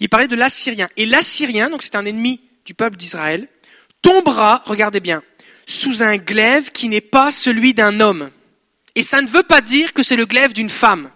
[0.00, 0.88] il parlait de l'Assyrien.
[0.96, 3.48] Et l'Assyrien, donc c'est un ennemi du peuple d'Israël,
[4.02, 5.22] tombera, regardez bien,
[5.66, 8.30] sous un glaive qui n'est pas celui d'un homme.
[8.94, 11.10] Et ça ne veut pas dire que c'est le glaive d'une femme.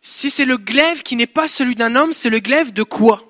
[0.00, 3.28] Si c'est le glaive qui n'est pas celui d'un homme, c'est le glaive de quoi?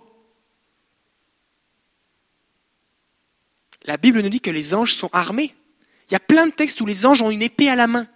[3.84, 5.54] La Bible nous dit que les anges sont armés.
[6.08, 8.08] Il y a plein de textes où les anges ont une épée à la main.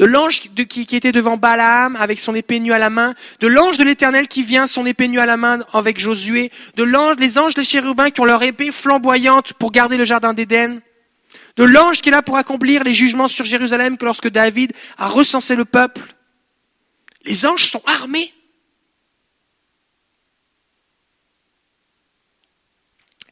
[0.00, 3.78] De l'ange qui, était devant Balaam avec son épée nue à la main, de l'ange
[3.78, 7.38] de l'Éternel qui vient son épée nue à la main avec Josué, de l'ange, les
[7.38, 10.80] anges des chérubins qui ont leur épée flamboyante pour garder le jardin d'Éden,
[11.56, 15.06] de l'ange qui est là pour accomplir les jugements sur Jérusalem que lorsque David a
[15.06, 16.02] recensé le peuple.
[17.24, 18.33] Les anges sont armés.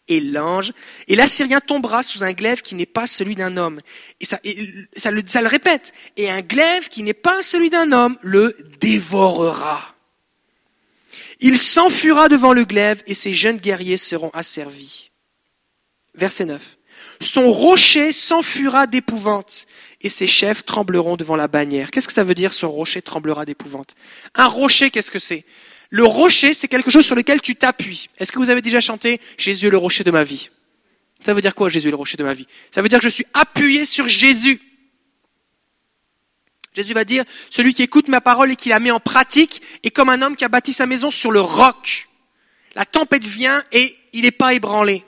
[0.08, 0.72] Et l'ange,
[1.08, 3.80] et l'Assyrien tombera sous un glaive qui n'est pas celui d'un homme.
[4.20, 5.92] Et ça, le, répète.
[6.16, 9.94] Et un glaive qui n'est pas celui d'un homme le dévorera.
[11.40, 15.10] Il s'enfuira devant le glaive et ses jeunes guerriers seront asservis.
[16.14, 16.78] Verset 9.
[17.20, 19.66] Son rocher s'enfuira d'épouvante
[20.00, 21.90] et ses chefs trembleront devant la bannière.
[21.90, 23.94] Qu'est-ce que ça veut dire, ce rocher tremblera d'épouvante?
[24.34, 25.44] Un rocher, qu'est-ce que c'est?
[25.92, 28.08] Le rocher, c'est quelque chose sur lequel tu t'appuies.
[28.16, 30.48] Est-ce que vous avez déjà chanté Jésus est le rocher de ma vie?
[31.22, 32.46] Ça veut dire quoi Jésus est le rocher de ma vie?
[32.70, 34.58] Ça veut dire que je suis appuyé sur Jésus.
[36.74, 39.90] Jésus va dire, celui qui écoute ma parole et qui la met en pratique est
[39.90, 42.08] comme un homme qui a bâti sa maison sur le roc.
[42.74, 45.04] La tempête vient et il n'est pas ébranlé.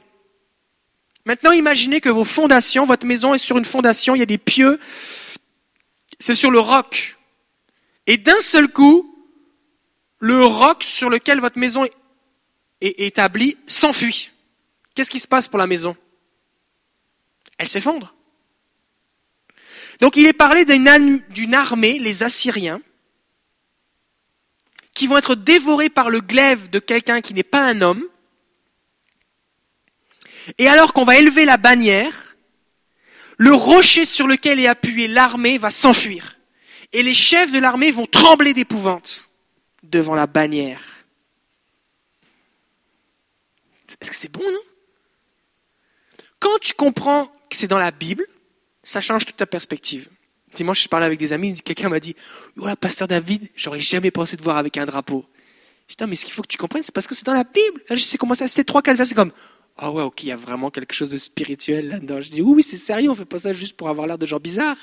[1.24, 4.36] Maintenant, imaginez que vos fondations, votre maison est sur une fondation, il y a des
[4.36, 4.78] pieux,
[6.18, 7.16] c'est sur le roc.
[8.06, 9.13] Et d'un seul coup,
[10.18, 11.84] le roc sur lequel votre maison
[12.80, 14.30] est établie s'enfuit.
[14.94, 15.96] Qu'est-ce qui se passe pour la maison?
[17.58, 18.14] Elle s'effondre.
[20.00, 22.80] Donc il est parlé d'une armée, les Assyriens,
[24.92, 28.04] qui vont être dévorés par le glaive de quelqu'un qui n'est pas un homme.
[30.58, 32.36] Et alors qu'on va élever la bannière,
[33.36, 36.36] le rocher sur lequel est appuyée l'armée va s'enfuir.
[36.92, 39.28] Et les chefs de l'armée vont trembler d'épouvante
[39.90, 40.82] devant la bannière.
[44.00, 44.58] Est-ce que c'est bon, non?
[46.40, 48.26] Quand tu comprends que c'est dans la Bible,
[48.82, 50.08] ça change toute ta perspective.
[50.54, 52.14] Dimanche, je parlais avec des amis, quelqu'un m'a dit
[52.56, 55.24] Voilà, pasteur David, j'aurais jamais pensé te voir avec un drapeau.
[55.88, 57.44] Je dis mais ce qu'il faut que tu comprennes, c'est parce que c'est dans la
[57.44, 57.82] Bible.
[57.88, 59.32] Là, je sais comment ça, c'est trois, quatre versets comme
[59.76, 62.20] Ah ouais, ok, il y a vraiment quelque chose de spirituel là-dedans.
[62.20, 64.26] Je dis Oui, oui, c'est sérieux, on fait pas ça juste pour avoir l'air de
[64.26, 64.78] gens bizarres.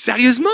[0.00, 0.48] Sérieusement?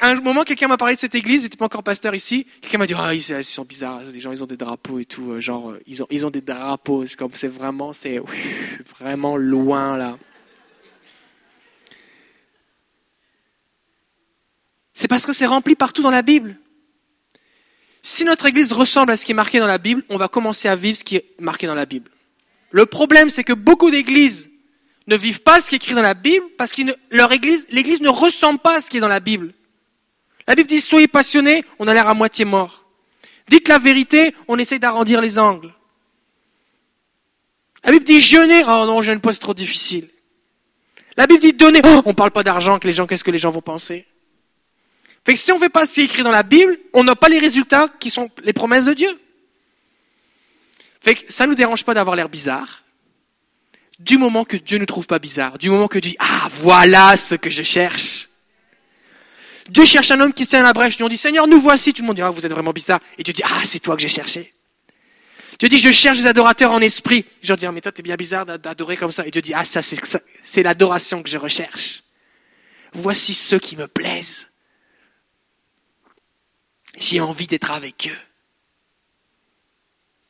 [0.00, 2.46] À un moment, quelqu'un m'a parlé de cette église, j'étais pas encore pasteur ici.
[2.60, 5.30] Quelqu'un m'a dit Ah, ils, sont bizarres, les gens, ils ont des drapeaux et tout.
[5.30, 7.06] Euh, genre, euh, ils ont, ils ont des drapeaux.
[7.06, 8.20] C'est comme, c'est vraiment, c'est
[8.98, 10.18] vraiment loin là.
[14.92, 16.58] C'est parce que c'est rempli partout dans la Bible.
[18.02, 20.68] Si notre église ressemble à ce qui est marqué dans la Bible, on va commencer
[20.68, 22.10] à vivre ce qui est marqué dans la Bible.
[22.70, 24.50] Le problème, c'est que beaucoup d'églises
[25.08, 28.02] ne vivent pas ce qui est écrit dans la Bible parce que leur église, l'église
[28.02, 29.54] ne ressemble pas à ce qui est dans la Bible.
[30.46, 32.84] La Bible dit soyez passionnés, on a l'air à moitié mort.
[33.48, 35.74] Dites la vérité, on essaye d'arrondir les angles.
[37.84, 40.10] La Bible dit jeûnez, oh non, jeûne pas, c'est trop difficile.
[41.16, 43.38] La Bible dit donnez, oh, on parle pas d'argent, que les gens, qu'est-ce que les
[43.38, 44.06] gens vont penser?
[45.24, 47.16] Fait que si on fait pas ce qui est écrit dans la Bible, on n'a
[47.16, 49.18] pas les résultats qui sont les promesses de Dieu.
[51.00, 52.82] Fait que ça nous dérange pas d'avoir l'air bizarre
[53.98, 57.16] du moment que Dieu ne trouve pas bizarre, du moment que Dieu dit, ah, voilà
[57.16, 58.28] ce que je cherche.
[59.68, 60.96] Dieu cherche un homme qui sait à la brèche.
[60.96, 61.92] Dieu dit, Seigneur, nous voici.
[61.92, 63.00] Tout le monde dit, ah, vous êtes vraiment bizarre.
[63.18, 64.54] Et Dieu dit, ah, c'est toi que j'ai cherché.
[65.58, 67.26] Dieu dit, je cherche des adorateurs en esprit.
[67.42, 69.26] Je leur dis, ah, mais toi, t'es bien bizarre d'adorer comme ça.
[69.26, 72.02] Et Dieu dit, ah, ça, c'est l'adoration que je recherche.
[72.92, 74.46] Voici ceux qui me plaisent.
[76.96, 78.18] J'ai envie d'être avec eux.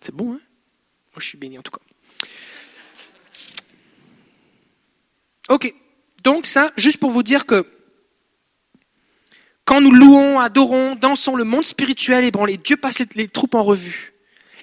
[0.00, 0.40] C'est bon, hein?
[1.12, 1.81] Moi, je suis béni en tout cas.
[5.48, 5.74] Ok,
[6.22, 7.66] donc ça, juste pour vous dire que
[9.64, 13.54] quand nous louons, adorons, dansons le monde spirituel, et bon, les dieux passent les troupes
[13.54, 14.14] en revue.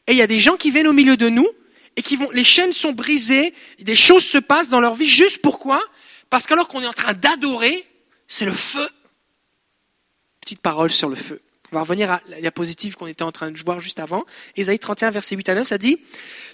[0.07, 1.47] Et il y a des gens qui viennent au milieu de nous
[1.95, 5.07] et qui vont, les chaînes sont brisées, des choses se passent dans leur vie.
[5.07, 5.79] Juste pourquoi?
[6.29, 7.87] Parce qu'alors qu'on est en train d'adorer,
[8.27, 8.87] c'est le feu.
[10.41, 11.41] Petite parole sur le feu.
[11.75, 14.23] On va revenir à la diapositive qu'on était en train de voir juste avant.
[14.55, 15.99] Ésaïe 31, verset 8 à 9, ça dit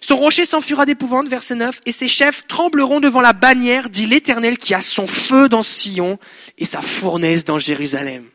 [0.02, 4.58] Son rocher s'enfuira d'épouvante, verset 9, et ses chefs trembleront devant la bannière, dit l'Éternel
[4.58, 6.18] qui a son feu dans Sion
[6.58, 8.26] et sa fournaise dans Jérusalem.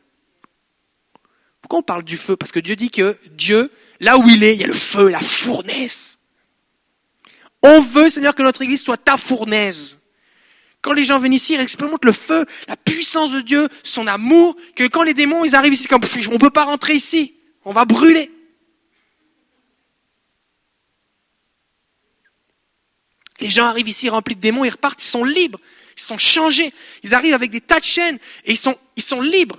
[1.60, 2.36] Pourquoi on parle du feu?
[2.36, 5.08] Parce que Dieu dit que Dieu, là où il est, il y a le feu,
[5.08, 6.18] la fournaise.
[7.64, 9.98] On veut, Seigneur, que notre Église soit ta fournaise
[10.86, 14.56] quand les gens viennent ici, ils expérimentent le feu, la puissance de Dieu, son amour,
[14.76, 17.72] que quand les démons, ils arrivent ici, comme, on ne peut pas rentrer ici, on
[17.72, 18.30] va brûler.
[23.40, 25.58] Les gens arrivent ici remplis de démons, ils repartent, ils sont libres,
[25.96, 26.72] ils sont changés,
[27.02, 28.56] ils arrivent avec des tas de chaînes et ils
[29.02, 29.58] sont, libres.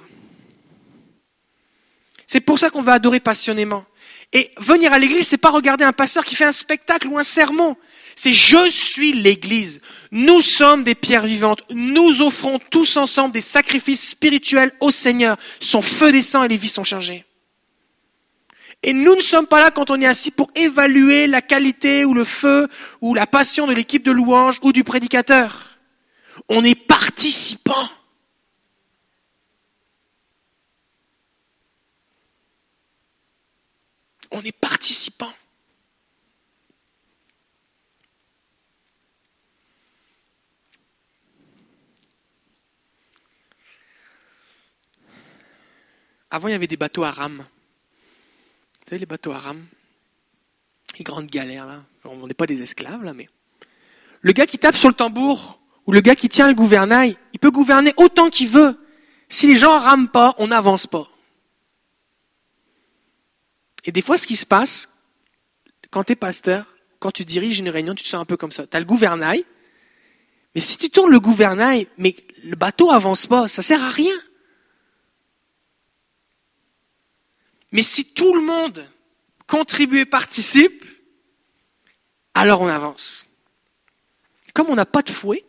[2.26, 3.84] C'est pour ça qu'on va adorer passionnément.
[4.32, 7.26] Et venir à l'église, c'est pas regarder un pasteur qui fait un spectacle ou un
[7.26, 7.76] sermon.
[8.18, 9.80] C'est je suis l'église.
[10.10, 11.64] Nous sommes des pierres vivantes.
[11.70, 15.38] Nous offrons tous ensemble des sacrifices spirituels au Seigneur.
[15.60, 17.26] Son feu descend et les vies sont changées.
[18.82, 22.16] Et nous ne sommes pas là quand on est assis pour évaluer la qualité ou
[22.16, 22.68] le feu
[23.02, 25.78] ou la passion de l'équipe de louange ou du prédicateur.
[26.50, 27.88] On est participant.
[34.32, 35.32] On est participant.
[46.38, 47.38] Avant, il y avait des bateaux à rames.
[47.40, 49.66] Vous savez, les bateaux à rames
[51.00, 51.84] Les grandes galères, là.
[52.06, 53.28] On n'est pas des esclaves, là, mais.
[54.22, 57.40] Le gars qui tape sur le tambour, ou le gars qui tient le gouvernail, il
[57.40, 58.80] peut gouverner autant qu'il veut.
[59.30, 61.10] Si les gens rament pas, on n'avance pas.
[63.86, 64.90] Et des fois, ce qui se passe,
[65.90, 68.52] quand tu es pasteur, quand tu diriges une réunion, tu te sens un peu comme
[68.52, 68.68] ça.
[68.68, 69.44] Tu as le gouvernail,
[70.54, 74.14] mais si tu tournes le gouvernail, mais le bateau avance pas, ça sert à rien.
[77.72, 78.88] Mais si tout le monde
[79.46, 80.86] contribue et participe,
[82.34, 83.26] alors on avance.
[84.54, 85.44] Comme on n'a pas de fouet,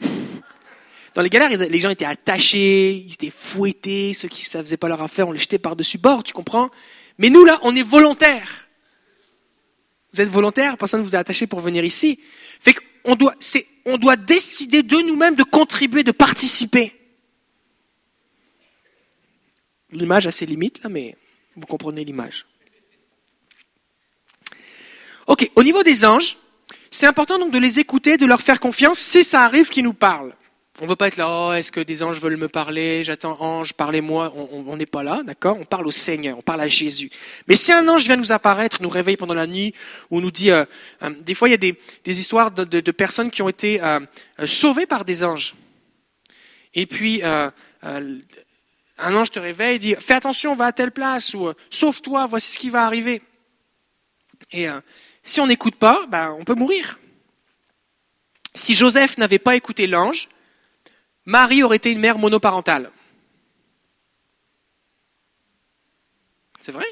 [1.14, 4.88] dans les galères, les gens étaient attachés, ils étaient fouettés, ceux qui ne faisaient pas
[4.88, 6.70] leur affaire, on les jetait par-dessus bord, tu comprends?
[7.18, 8.68] Mais nous, là, on est volontaires.
[10.12, 12.18] Vous êtes volontaires, personne ne vous a attaché pour venir ici.
[12.60, 13.34] Fait qu'on doit,
[13.84, 16.97] on doit décider de nous-mêmes de contribuer, de participer.
[19.90, 21.16] L'image a ses limites, là, mais
[21.56, 22.46] vous comprenez l'image.
[25.26, 26.36] Ok, au niveau des anges,
[26.90, 29.94] c'est important donc de les écouter, de leur faire confiance si ça arrive qu'ils nous
[29.94, 30.34] parlent.
[30.80, 33.36] On ne veut pas être là, oh, est-ce que des anges veulent me parler J'attends,
[33.40, 34.32] ange, parlez-moi.
[34.36, 35.56] On n'est pas là, d'accord?
[35.58, 37.10] On parle au Seigneur, on parle à Jésus.
[37.48, 39.74] Mais si un ange vient nous apparaître, nous réveille pendant la nuit,
[40.10, 40.64] ou nous dit, euh,
[41.02, 41.76] euh, des fois il y a des,
[42.20, 43.98] histoires de, personnes qui ont été euh,
[44.46, 45.56] sauvées par des anges.
[46.74, 47.22] Et puis,
[48.98, 52.58] un ange te réveille dit, fais attention, va à telle place, ou sauve-toi, voici ce
[52.58, 53.22] qui va arriver.
[54.52, 54.66] Et
[55.22, 56.98] si on n'écoute pas, ben, on peut mourir.
[58.54, 60.28] Si Joseph n'avait pas écouté l'ange,
[61.24, 62.90] Marie aurait été une mère monoparentale.
[66.60, 66.86] C'est vrai?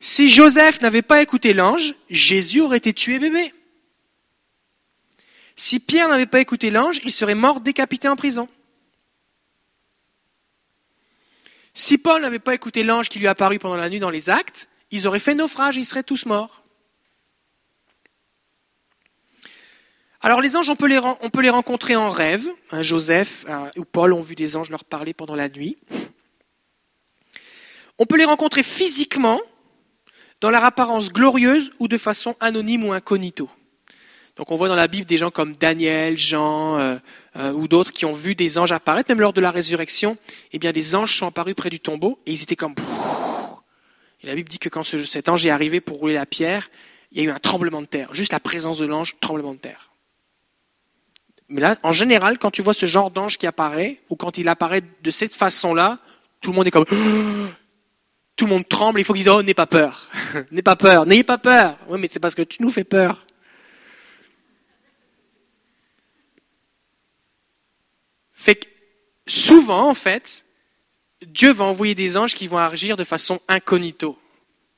[0.00, 3.52] Si Joseph n'avait pas écouté l'ange, Jésus aurait été tué bébé.
[5.56, 8.48] Si Pierre n'avait pas écouté l'ange, il serait mort décapité en prison.
[11.74, 14.30] Si Paul n'avait pas écouté l'ange qui lui est apparu pendant la nuit dans les
[14.30, 16.62] actes, ils auraient fait naufrage, ils seraient tous morts.
[20.22, 20.98] Alors les anges, on peut les,
[21.50, 22.46] rencontrer en rêve.
[22.72, 25.78] Hein, Joseph euh, ou Paul ont vu des anges leur parler pendant la nuit.
[27.98, 29.40] On peut les rencontrer physiquement,
[30.40, 33.48] dans leur apparence glorieuse ou de façon anonyme ou incognito.
[34.40, 36.96] Donc on voit dans la Bible des gens comme Daniel, Jean euh,
[37.36, 40.16] euh, ou d'autres qui ont vu des anges apparaître, même lors de la résurrection.
[40.54, 42.74] Eh bien, des anges sont apparus près du tombeau et ils étaient comme.
[44.22, 46.70] Et la Bible dit que quand cet ange est arrivé pour rouler la pierre,
[47.12, 48.14] il y a eu un tremblement de terre.
[48.14, 49.90] Juste la présence de l'ange, tremblement de terre.
[51.50, 54.48] Mais là, en général, quand tu vois ce genre d'ange qui apparaît, ou quand il
[54.48, 55.98] apparaît de cette façon-là,
[56.40, 56.86] tout le monde est comme...
[58.36, 60.08] Tout le monde tremble, il faut qu'ils disent, oh, n'aie pas peur.
[60.50, 61.76] n'aie pas peur, n'ayez pas peur.
[61.88, 63.26] Oui, mais c'est parce que tu nous fais peur.
[68.40, 68.66] Fait que
[69.26, 70.46] souvent, en fait,
[71.20, 74.18] Dieu va envoyer des anges qui vont agir de façon incognito.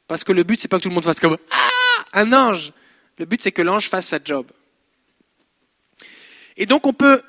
[0.09, 2.73] Parce que le but, c'est pas que tout le monde fasse comme Ah, un ange.
[3.19, 4.47] Le but, c'est que l'ange fasse sa job.
[6.57, 7.23] Et donc on peut,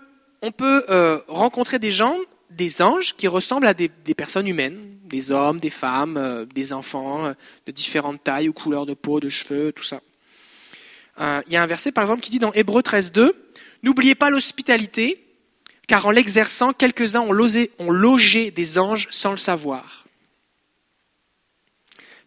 [0.89, 2.17] euh, rencontrer des gens,
[2.49, 7.25] des anges qui ressemblent à des, personnes humaines, des hommes, des femmes, euh, des enfants
[7.25, 7.33] euh,
[7.67, 10.01] de différentes tailles ou couleurs de peau, de cheveux, tout ça.
[11.19, 13.33] Il y a un verset par exemple qui dit dans Hébreu 13.2,
[13.83, 15.22] N'oubliez pas l'hospitalité,
[15.87, 17.31] car en l'exerçant, quelques-uns ont,
[17.91, 20.05] logé des anges sans le savoir.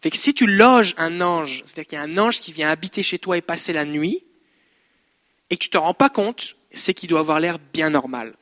[0.01, 2.69] Fait que si tu loges un ange, c'est-à-dire qu'il y a un ange qui vient
[2.69, 4.23] habiter chez toi et passer la nuit,
[5.49, 8.35] et que tu ne te rends pas compte, c'est qu'il doit avoir l'air bien normal.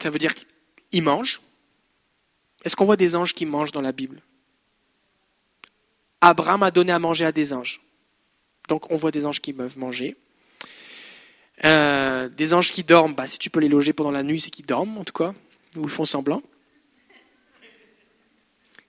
[0.00, 0.34] Ça veut dire
[0.90, 1.42] qu'il mange.
[2.64, 4.22] Est-ce qu'on voit des anges qui mangent dans la Bible?
[6.20, 7.80] Abraham a donné à manger à des anges.
[8.68, 10.16] Donc on voit des anges qui peuvent manger.
[11.64, 14.50] Euh, des anges qui dorment, bah, si tu peux les loger pendant la nuit, c'est
[14.50, 15.32] qu'ils dorment en tout cas,
[15.76, 16.42] ou ils font semblant.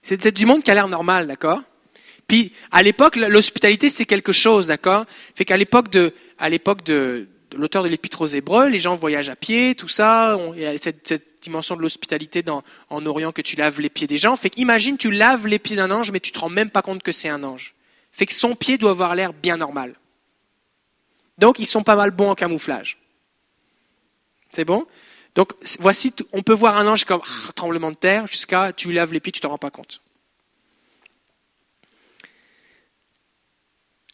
[0.01, 1.61] C'est du monde qui a l'air normal, d'accord?
[2.27, 5.05] Puis à l'époque, l'hospitalité c'est quelque chose, d'accord?
[5.35, 6.13] Fait qu'à l'époque de,
[7.55, 10.37] l'auteur de l'Épître aux Hébreux, les gens voyagent à pied, tout ça.
[10.55, 12.43] il y a cette, dimension de l'hospitalité
[12.89, 14.35] en Orient que tu laves les pieds des gens.
[14.35, 17.01] Fait qu'imagine, tu laves les pieds d'un ange, mais tu te rends même pas compte
[17.01, 17.75] que c'est un ange.
[18.19, 19.95] Fait que son pied doit avoir l'air bien normal.
[21.37, 22.97] Donc, ils sont pas mal bons en camouflage.
[24.49, 24.85] C'est bon?
[25.35, 29.13] Donc, voici, on peut voir un ange comme ah, tremblement de terre jusqu'à tu laves
[29.13, 30.01] les pieds, tu t'en rends pas compte.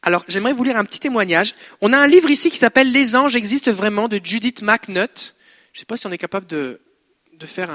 [0.04, 1.56] Alors, j'aimerais vous lire un petit témoignage.
[1.82, 5.34] On a un livre ici qui s'appelle Les anges existent vraiment de Judith McNutt.
[5.74, 6.80] Je ne sais pas si on est capable de,
[7.44, 7.72] faire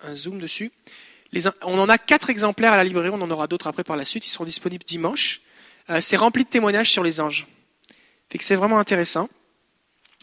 [0.00, 0.70] un, zoom dessus.
[1.62, 4.04] on en a quatre exemplaires à la librairie, on en aura d'autres après par la
[4.04, 4.28] suite.
[4.28, 5.40] Ils seront disponibles dimanche.
[5.90, 7.46] Euh, c'est rempli de témoignages sur les anges.
[8.40, 9.28] c'est vraiment intéressant.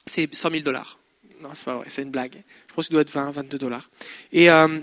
[0.05, 0.97] C'est 100 000 dollars.
[1.41, 2.41] Non, c'est pas vrai, c'est une blague.
[2.68, 3.89] Je pense qu'il doit être 20, 22 dollars.
[4.32, 4.80] Et euh,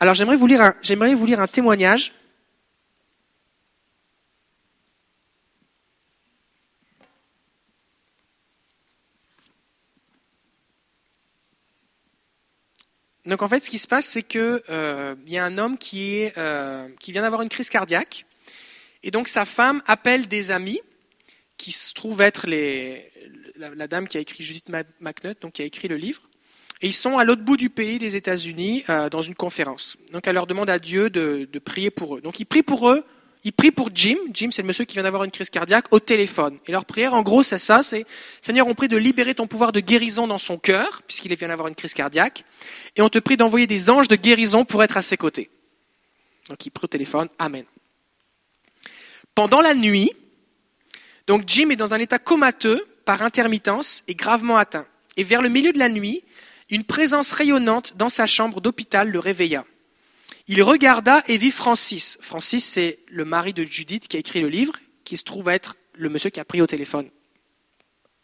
[0.00, 2.12] alors j'aimerais vous lire j'aimerais vous lire un témoignage
[13.26, 16.14] Donc en fait, ce qui se passe, c'est qu'il euh, y a un homme qui,
[16.14, 16.34] est,
[16.98, 18.24] qui vient d'avoir une crise cardiaque,
[19.02, 20.80] et donc sa femme appelle des amis
[21.56, 24.68] qui se trouvent être la, dame qui a écrit Judith
[25.00, 26.22] McNutt, donc qui a écrit le livre,
[26.80, 29.96] et ils sont à l'autre bout du pays des États-Unis euh, dans une conférence.
[30.12, 32.20] Donc elle leur demande à Dieu de, prier pour eux.
[32.20, 33.04] Donc il prie pour eux
[33.44, 34.16] ils prient pour Jim.
[34.32, 36.58] Jim, c'est le monsieur qui vient d'avoir une crise cardiaque au téléphone.
[36.66, 38.04] Et leur prière, en gros, c'est ça, c'est
[38.42, 41.68] Seigneur, on prie de libérer ton pouvoir de guérison dans son cœur, puisqu'il vient d'avoir
[41.68, 42.44] une crise cardiaque.
[42.96, 45.50] Et on te prie d'envoyer des anges de guérison pour être à ses côtés.
[46.48, 47.28] Donc il prie au téléphone.
[47.38, 47.64] Amen.
[49.38, 50.10] Pendant la nuit,
[51.28, 54.84] donc Jim est dans un état comateux par intermittence et gravement atteint.
[55.16, 56.24] Et vers le milieu de la nuit,
[56.70, 59.64] une présence rayonnante dans sa chambre d'hôpital le réveilla.
[60.48, 62.18] Il regarda et vit Francis.
[62.20, 64.72] Francis, c'est le mari de Judith qui a écrit le livre,
[65.04, 67.08] qui se trouve être le monsieur qui a pris au téléphone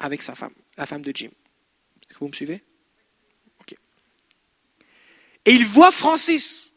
[0.00, 1.30] avec sa femme, la femme de Jim.
[1.30, 2.64] Est-ce que vous me suivez?
[5.44, 6.72] Et il voit Francis.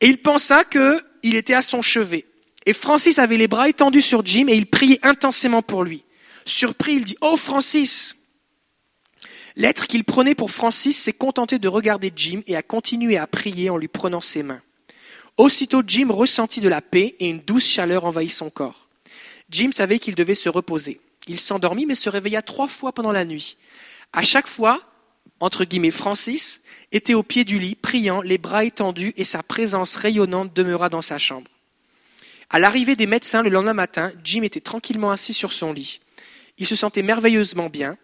[0.00, 2.24] Et il pensa qu'il était à son chevet.
[2.70, 6.04] Et Francis avait les bras étendus sur Jim et il priait intensément pour lui.
[6.44, 8.14] Surpris, il dit Oh Francis
[9.56, 13.70] L'être qu'il prenait pour Francis s'est contenté de regarder Jim et a continué à prier
[13.70, 14.62] en lui prenant ses mains.
[15.36, 18.88] Aussitôt Jim ressentit de la paix et une douce chaleur envahit son corps.
[19.50, 21.00] Jim savait qu'il devait se reposer.
[21.26, 23.56] Il s'endormit mais se réveilla trois fois pendant la nuit.
[24.12, 24.80] À chaque fois,
[25.40, 26.60] entre guillemets, Francis
[26.92, 31.02] était au pied du lit, priant, les bras étendus, et sa présence rayonnante demeura dans
[31.02, 31.50] sa chambre.
[32.52, 36.00] À l'arrivée des médecins le lendemain matin, Jim était tranquillement assis sur son lit.
[36.58, 37.96] Il se sentait merveilleusement bien.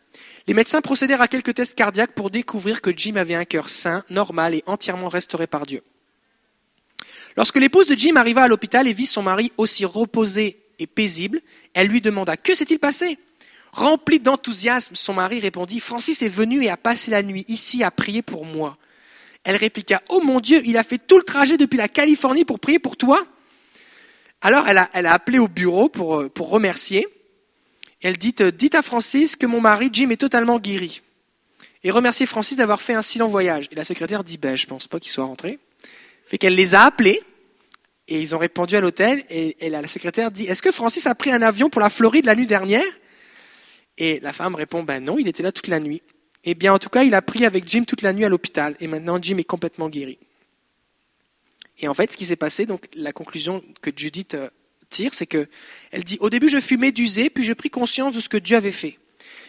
[0.46, 4.04] Les médecins procédèrent à quelques tests cardiaques pour découvrir que Jim avait un cœur sain,
[4.08, 5.82] normal et entièrement restauré par Dieu.
[7.36, 11.40] Lorsque l'épouse de Jim arriva à l'hôpital et vit son mari aussi reposé et paisible,
[11.74, 13.18] elle lui demanda Que s'est-il passé?
[13.72, 17.90] Rempli d'enthousiasme, son mari répondit Francis est venu et a passé la nuit ici à
[17.90, 18.78] prier pour moi.
[19.42, 22.60] Elle répliqua Oh mon Dieu, il a fait tout le trajet depuis la Californie pour
[22.60, 23.26] prier pour toi?
[24.40, 27.06] Alors elle a, appelé au bureau pour, euh, remercier.
[28.02, 31.02] Elle dit euh, Dites à Francis que mon mari Jim est totalement guéri.
[31.82, 33.68] Et remerciez Francis d'avoir fait un si long voyage.
[33.70, 35.58] Et la secrétaire dit ben, Je pense pas qu'il soit rentré.
[36.26, 37.22] Fait qu'elle les a appelés.
[38.08, 39.24] Et ils ont répondu à l'hôtel.
[39.30, 42.34] Et, la secrétaire dit Est-ce que Francis a pris un avion pour la Floride la
[42.34, 42.84] nuit dernière?
[43.98, 46.02] Et la femme répond Ben non, il était là toute la nuit.
[46.44, 48.76] Eh bien, en tout cas, il a pris avec Jim toute la nuit à l'hôpital.
[48.78, 50.18] Et maintenant, Jim est complètement guéri.
[51.78, 54.48] Et en fait, ce qui s'est passé, donc la conclusion que Judith euh,
[54.90, 55.48] tire, c'est que
[55.90, 58.56] elle dit Au début, je fus médusée, puis je pris conscience de ce que Dieu
[58.56, 58.98] avait fait.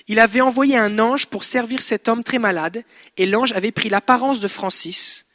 [0.07, 2.83] Il avait envoyé un ange pour servir cet homme très malade,
[3.17, 5.25] et l'ange avait pris l'apparence de Francis.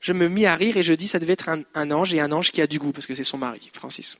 [0.00, 2.32] Je me mis à rire et je dis ça devait être un, ange et un
[2.32, 4.16] ange qui a du goût, parce que c'est son mari, Francis.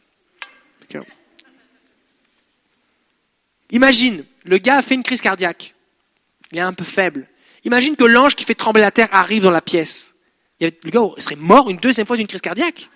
[3.71, 5.75] Imagine, le gars a fait une crise cardiaque.
[6.53, 7.29] Il est un peu faible.
[7.65, 10.15] Imagine que l'ange qui fait trembler la terre arrive dans la pièce.
[10.61, 12.89] Le gars serait mort une deuxième fois d'une crise cardiaque.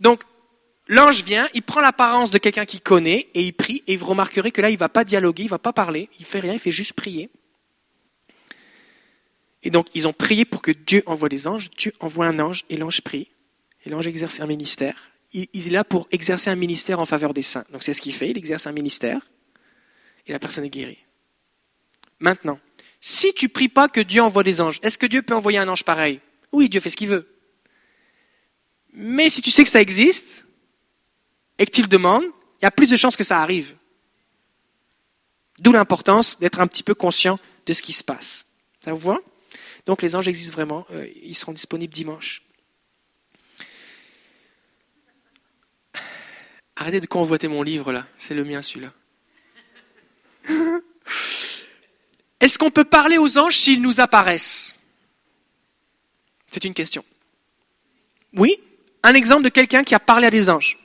[0.00, 0.22] Donc,
[0.86, 3.82] l'ange vient, il prend l'apparence de quelqu'un qu'il connaît et il prie.
[3.86, 6.08] Et vous remarquerez que là, il ne va pas dialoguer, il ne va pas parler,
[6.18, 7.30] il fait rien, il fait juste prier.
[9.62, 11.70] Et donc, ils ont prié pour que Dieu envoie des anges.
[11.70, 13.28] Dieu envoie un ange et l'ange prie.
[13.84, 15.10] Et l'ange exerce un ministère.
[15.32, 17.64] Il, est là pour exercer un ministère en faveur des saints.
[17.72, 18.30] Donc, c'est ce qu'il fait.
[18.30, 19.20] Il exerce un ministère
[20.26, 21.04] et la personne est guérie.
[22.20, 22.58] Maintenant,
[23.00, 25.68] si tu pries pas que Dieu envoie des anges, est-ce que Dieu peut envoyer un
[25.68, 26.20] ange pareil?
[26.52, 27.28] Oui, Dieu fait ce qu'il veut.
[28.92, 30.46] Mais si tu sais que ça existe
[31.58, 32.24] et que tu le demandes,
[32.60, 33.76] il y a plus de chances que ça arrive.
[35.58, 38.46] D'où l'importance d'être un petit peu conscient de ce qui se passe.
[38.80, 39.20] Ça vous voit?
[39.86, 42.42] Donc les anges existent vraiment, euh, ils seront disponibles dimanche.
[46.76, 48.92] Arrêtez de convoiter mon livre là, c'est le mien celui-là.
[52.40, 54.74] Est-ce qu'on peut parler aux anges s'ils nous apparaissent?
[56.50, 57.04] C'est une question.
[58.34, 58.60] Oui
[59.02, 60.78] Un exemple de quelqu'un qui a parlé à des anges.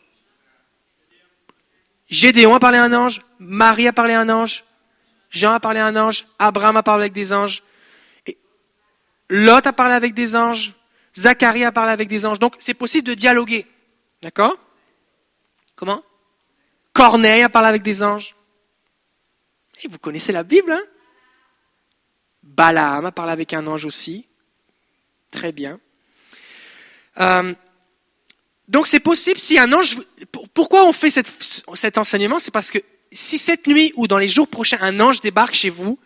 [2.09, 4.63] Gédéon a parlé à un ange, Marie a parlé à un ange,
[5.29, 7.63] Jean a parlé à un ange, Abraham a parlé avec des anges,
[9.29, 10.73] Lot a parlé avec des anges,
[11.15, 12.39] Zacharie a parlé avec des anges.
[12.39, 13.65] Donc c'est possible de dialoguer.
[14.21, 14.57] D'accord?
[15.75, 16.03] Comment?
[16.91, 18.35] Corneille a parlé avec des anges.
[19.83, 20.81] Et vous connaissez la Bible, hein?
[22.55, 24.27] Balaam a parlé avec un ange aussi.
[25.31, 25.79] Très bien.
[27.19, 27.53] Euh,
[28.67, 29.97] donc c'est possible si un ange...
[30.53, 32.39] Pourquoi on fait cet enseignement?
[32.39, 32.79] C'est parce que
[33.11, 35.99] si cette nuit ou dans les jours prochains un ange débarque chez vous,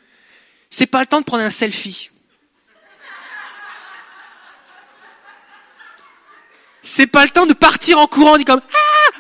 [0.69, 2.11] c'est pas le temps de prendre un selfie.
[6.81, 9.17] C'est pas le temps de partir en courant, dit comme ah,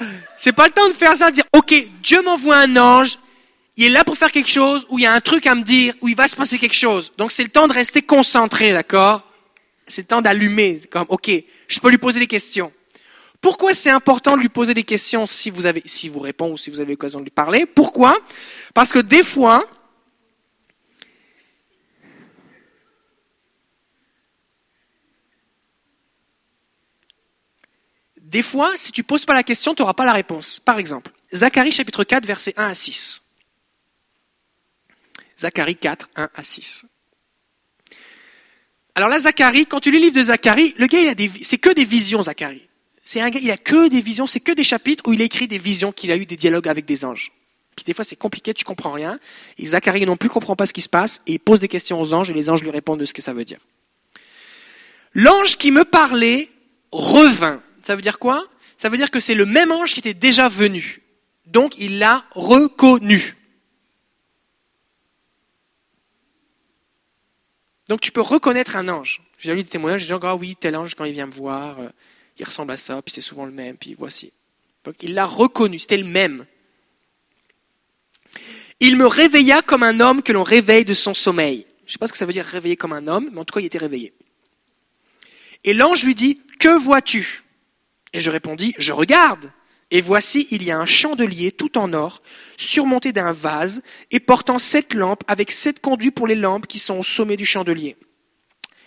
[0.00, 0.04] ah.
[0.38, 3.18] C'est pas le temps de faire ça, de dire ok, Dieu m'envoie un ange,
[3.80, 5.62] il est là pour faire quelque chose, ou il y a un truc à me
[5.62, 7.14] dire, ou il va se passer quelque chose.
[7.16, 9.22] Donc c'est le temps de rester concentré, d'accord?
[9.86, 11.30] C'est le temps d'allumer, comme ok,
[11.66, 12.74] je peux lui poser des questions.
[13.40, 16.58] Pourquoi c'est important de lui poser des questions si vous avez, si vous répond ou
[16.58, 17.64] si vous avez l'occasion de lui parler?
[17.64, 18.18] Pourquoi?
[18.74, 19.64] Parce que des fois,
[28.20, 30.60] des fois, si tu poses pas la question, tu n'auras pas la réponse.
[30.60, 33.22] Par exemple, Zacharie chapitre 4, versets 1 à 6.
[35.40, 36.84] Zacharie 4, 1 à 6.
[38.94, 41.30] Alors là, Zacharie, quand tu lis le livre de Zacharie, le gars, il a des,
[41.42, 42.68] c'est que des visions, Zacharie.
[43.02, 45.48] C'est un gars, il a que des visions, c'est que des chapitres où il écrit
[45.48, 47.32] des visions qu'il a eu des dialogues avec des anges.
[47.86, 49.18] Des fois c'est compliqué, tu comprends rien.
[49.56, 51.98] Et Zacharie non plus comprend pas ce qui se passe et il pose des questions
[51.98, 53.60] aux anges et les anges lui répondent de ce que ça veut dire.
[55.14, 56.50] L'ange qui me parlait
[56.92, 57.62] revint.
[57.82, 58.46] Ça veut dire quoi?
[58.76, 61.00] Ça veut dire que c'est le même ange qui était déjà venu.
[61.46, 63.36] Donc il l'a reconnu.
[67.90, 69.20] Donc tu peux reconnaître un ange.
[69.36, 71.80] J'ai lu des témoignages, j'ai dit, ah oui, tel ange quand il vient me voir,
[71.80, 71.88] euh,
[72.38, 74.32] il ressemble à ça, puis c'est souvent le même, puis voici.
[75.02, 76.46] Il l'a reconnu, c'était le même.
[78.78, 81.66] Il me réveilla comme un homme que l'on réveille de son sommeil.
[81.80, 83.44] Je ne sais pas ce que ça veut dire réveiller comme un homme, mais en
[83.44, 84.14] tout cas il était réveillé.
[85.64, 87.42] Et l'ange lui dit, que vois-tu?
[88.12, 89.50] Et je répondis, je regarde.
[89.90, 92.22] Et voici, il y a un chandelier tout en or,
[92.56, 96.98] surmonté d'un vase, et portant sept lampes, avec sept conduits pour les lampes qui sont
[96.98, 97.96] au sommet du chandelier.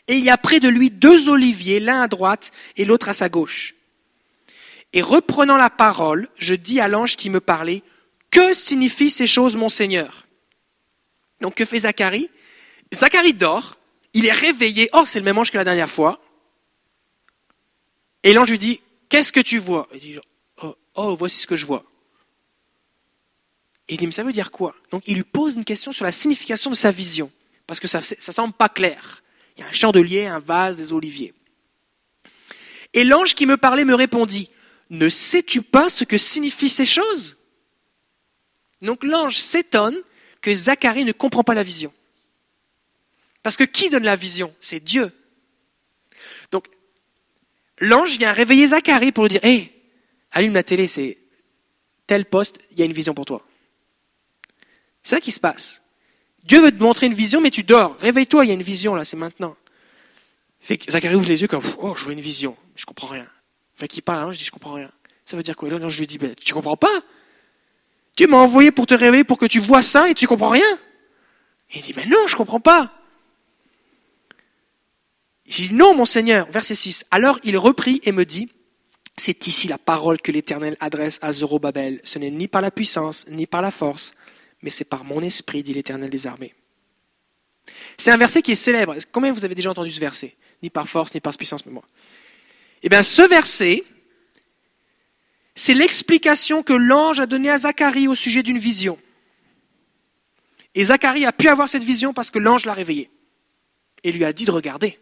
[0.08, 3.14] Et il y a près de lui deux oliviers, l'un à droite et l'autre à
[3.14, 3.76] sa gauche.
[4.93, 7.84] Et reprenant la parole, je dis à l'ange qui me parlait,
[8.32, 10.26] Que signifient ces choses, mon Seigneur?
[11.41, 12.30] Donc que fait Zacharie?
[12.93, 13.78] Zacharie dort,
[14.14, 16.22] il est réveillé, oh c'est le même ange que la dernière fois.
[18.24, 19.89] Et l'ange lui dit, Qu'est-ce que tu vois?
[20.96, 21.86] Oh, voici ce que je vois.
[23.89, 24.76] Il dit, mais ça veut dire quoi?
[24.91, 27.32] Donc il lui pose une question sur la signification de sa vision,
[27.68, 29.24] parce que ça ne semble pas clair.
[29.58, 31.34] Il y a un chandelier, un vase, des oliviers.
[32.94, 34.50] Et l'ange qui me parlait me répondit,
[34.89, 37.38] ne sais-tu pas ce que signifient ces choses?
[38.82, 39.98] Donc l'ange s'étonne
[40.41, 41.94] que Zacharie ne comprend pas la vision.
[43.41, 44.54] Parce que qui donne la vision?
[44.60, 45.12] C'est Dieu.
[46.52, 46.68] Donc
[47.80, 49.73] l'ange vient réveiller Zacharie pour lui dire, hé,
[50.34, 51.18] allume la télé, c'est
[52.08, 53.46] tel poste, il y a une vision pour toi.
[55.04, 55.82] C'est ça qui se passe.
[56.44, 57.98] Dieu veut te montrer une vision, mais tu dors.
[58.00, 59.56] Réveille-toi, il y a une vision là, c'est maintenant.
[60.60, 60.80] Fait
[61.14, 63.28] ouvre les yeux comme Oh, je vois une vision, je comprends rien.
[63.76, 64.92] Fait qu'il parle, je dis Je comprends rien.
[65.26, 65.70] Ça veut dire quoi?
[65.70, 67.02] Je lui dis ben, Tu comprends pas?
[68.16, 70.80] Dieu m'a envoyé pour te réveiller, pour que tu vois ça et tu comprends rien.
[71.74, 72.94] il dit Mais non, je comprends pas.
[75.46, 76.50] Je dis Non, mon Seigneur.
[76.50, 77.06] Verset 6.
[77.12, 78.50] Alors il reprit et me dit
[79.16, 82.01] C'est ici la parole que l'Éternel adresse à Zorobabel.
[82.03, 84.14] Ce n'est ni par la puissance, ni par la force,
[84.61, 86.53] mais c'est par mon esprit, dit l'Éternel des armées.
[87.97, 88.95] C'est un verset qui est célèbre.
[89.11, 90.36] Combien vous avez déjà entendu ce verset?
[90.61, 91.84] Ni par force, ni par puissance, mais moi.
[92.82, 93.84] Eh bien, ce verset,
[95.55, 98.97] c'est l'explication que l'ange a donnée à Zacharie au sujet d'une vision.
[100.76, 103.11] Et Zacharie a pu avoir cette vision parce que l'ange l'a réveillé
[104.03, 104.99] et lui a dit de regarder.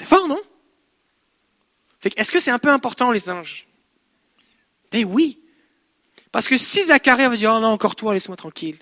[0.00, 0.40] C'est fort, non?
[2.16, 3.66] Est-ce que c'est un peu important, les anges?
[4.90, 5.38] Ben oui.
[6.32, 8.78] Parce que si Zacharie avait dit, oh non, encore toi, laisse-moi tranquille.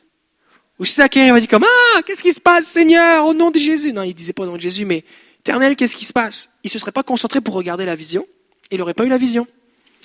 [0.79, 3.59] Ou si Zacharie avait dit comme, ah, qu'est-ce qui se passe, Seigneur, au nom de
[3.59, 3.93] Jésus?
[3.93, 5.05] Non, il disait pas au nom de Jésus, mais,
[5.41, 6.51] éternel, qu'est-ce qui se passe?
[6.63, 8.25] Il se serait pas concentré pour regarder la vision.
[8.71, 9.49] Il n'aurait pas eu la vision.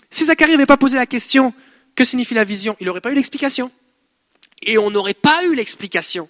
[0.09, 1.53] Si Zacharie n'avait pas posé la question,
[1.93, 2.75] que signifie la vision?
[2.79, 3.69] Il n'aurait pas eu l'explication.
[4.63, 6.27] Et on n'aurait pas eu l'explication.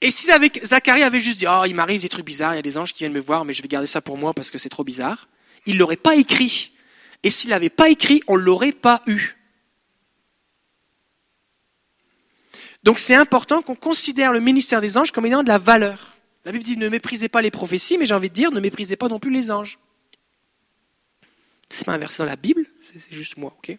[0.00, 0.28] Et si
[0.64, 2.92] Zacharie avait juste dit, oh, il m'arrive des trucs bizarres, il y a des anges
[2.92, 4.84] qui viennent me voir, mais je vais garder ça pour moi parce que c'est trop
[4.84, 5.28] bizarre.
[5.66, 6.72] il l'aurait pas écrit.
[7.24, 9.34] Et s'il n'avait pas écrit, on l'aurait pas eu.
[12.84, 16.16] Donc c'est important qu'on considère le ministère des anges comme ayant de la valeur.
[16.44, 18.96] La Bible dit ne méprisez pas les prophéties, mais j'ai envie de dire ne méprisez
[18.96, 19.80] pas non plus les anges.
[21.68, 23.76] C'est pas un verset dans la Bible, c'est juste moi, ok?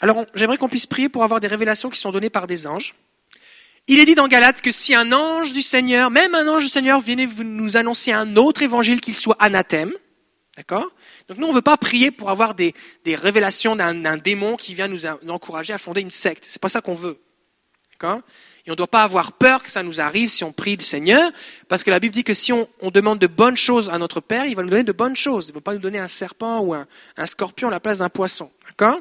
[0.00, 2.94] Alors j'aimerais qu'on puisse prier pour avoir des révélations qui sont données par des anges.
[3.86, 6.68] Il est dit dans Galate que si un ange du Seigneur, même un ange du
[6.68, 9.92] Seigneur, venait nous annoncer un autre évangile, qu'il soit anathème,
[10.56, 10.90] d'accord?
[11.28, 12.74] Donc nous, on ne veut pas prier pour avoir des,
[13.06, 16.46] révélations d'un démon qui vient nous, encourager à fonder une secte.
[16.48, 17.18] C'est pas ça qu'on veut,
[17.92, 18.20] d'accord?
[18.66, 20.82] Et on ne doit pas avoir peur que ça nous arrive si on prie le
[20.82, 21.30] Seigneur,
[21.68, 24.46] parce que la Bible dit que si on, demande de bonnes choses à notre Père,
[24.46, 25.48] il va nous donner de bonnes choses.
[25.48, 26.86] Il ne va pas nous donner un serpent ou un,
[27.16, 29.00] un scorpion à la place d'un poisson, d'accord?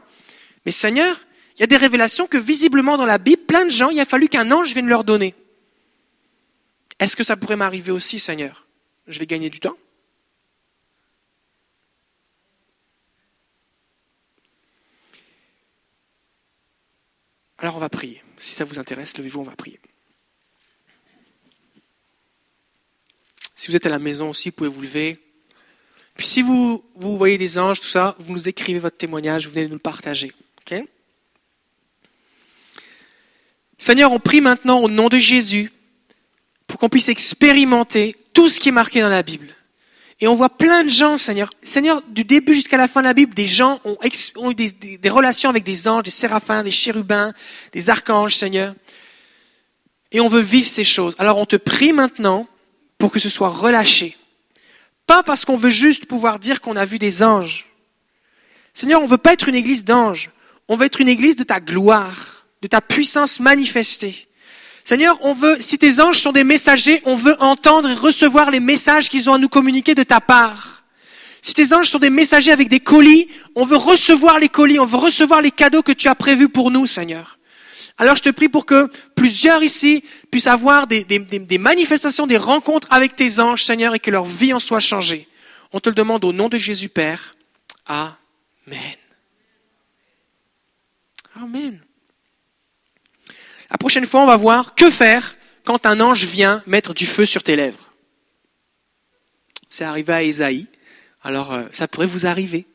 [0.69, 1.17] Mais Seigneur,
[1.55, 4.05] il y a des révélations que visiblement dans la Bible, plein de gens, il a
[4.05, 5.33] fallu qu'un ange vienne leur donner.
[6.99, 8.67] Est-ce que ça pourrait m'arriver aussi, Seigneur?
[9.07, 9.75] Je vais gagner du temps
[17.57, 18.21] Alors on va prier.
[18.37, 19.79] Si ça vous intéresse, levez-vous, on va prier.
[23.55, 25.19] Si vous êtes à la maison aussi, vous pouvez vous lever.
[26.19, 29.67] Puis si vous, voyez des anges, tout ça, vous nous écrivez votre témoignage, vous venez
[29.67, 30.31] nous le partager.
[33.77, 35.71] Seigneur, on prie maintenant au nom de Jésus
[36.67, 39.55] pour qu'on puisse expérimenter tout ce qui est marqué dans la Bible.
[40.21, 41.49] Et on voit plein de gens, Seigneur.
[41.63, 45.09] Seigneur, du début jusqu'à la fin de la Bible, des gens ont, eu des, des,
[45.09, 47.33] relations avec des anges, des séraphins, des chérubins,
[47.71, 48.75] des archanges, Seigneur.
[50.11, 51.15] Et on veut vivre ces choses.
[51.19, 52.47] Alors on te prie maintenant
[52.97, 54.17] pour que ce soit relâché.
[55.07, 57.67] Pas parce qu'on veut juste pouvoir dire qu'on a vu des anges.
[58.73, 60.31] Seigneur, on ne veut pas être une église d'anges.
[60.69, 64.27] On veut être une église de ta gloire de ta puissance manifestée.
[64.83, 68.59] Seigneur, on veut, si tes anges sont des messagers, on veut entendre et recevoir les
[68.59, 70.83] messages qu'ils ont à nous communiquer de ta part.
[71.41, 74.85] Si tes anges sont des messagers avec des colis, on veut recevoir les colis, on
[74.85, 77.37] veut recevoir les cadeaux que tu as prévus pour nous, Seigneur.
[77.97, 82.87] Alors je te prie pour que plusieurs ici puissent avoir des, des manifestations, des rencontres
[82.91, 85.27] avec tes anges, Seigneur, et que leur vie en soit changée.
[85.71, 87.35] On te le demande au nom de Jésus Père.
[87.85, 88.98] Amen.
[91.41, 91.79] Amen.
[93.71, 95.33] La prochaine fois, on va voir que faire
[95.63, 97.91] quand un ange vient mettre du feu sur tes lèvres.
[99.69, 100.67] C'est arrivé à Esaïe,
[101.23, 102.65] alors euh, ça pourrait vous arriver.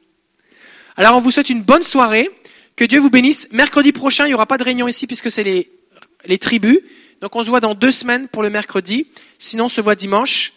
[0.97, 2.31] Alors on vous souhaite une bonne soirée,
[2.77, 3.49] que Dieu vous bénisse.
[3.51, 5.71] Mercredi prochain, il n'y aura pas de réunion ici puisque c'est les,
[6.25, 6.79] les tribus.
[7.21, 9.09] Donc on se voit dans deux semaines pour le mercredi.
[9.39, 10.53] Sinon, on se voit dimanche.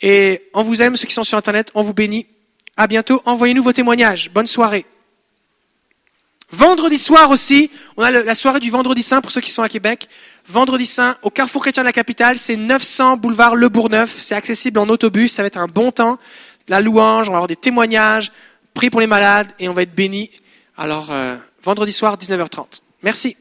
[0.00, 2.26] Et on vous aime, ceux qui sont sur Internet, on vous bénit.
[2.76, 3.22] À bientôt.
[3.24, 4.30] Envoyez-nous vos témoignages.
[4.30, 4.84] Bonne soirée.
[6.52, 9.70] Vendredi soir aussi, on a la soirée du Vendredi Saint pour ceux qui sont à
[9.70, 10.06] Québec.
[10.46, 14.20] Vendredi Saint au Carrefour Chrétien de la capitale, c'est 900 boulevard Le Bourgneuf.
[14.20, 16.18] C'est accessible en autobus, ça va être un bon temps.
[16.68, 18.32] La louange, on va avoir des témoignages,
[18.74, 20.30] prier pour les malades et on va être bénis.
[20.76, 22.82] Alors, euh, vendredi soir, 19h30.
[23.02, 23.36] Merci.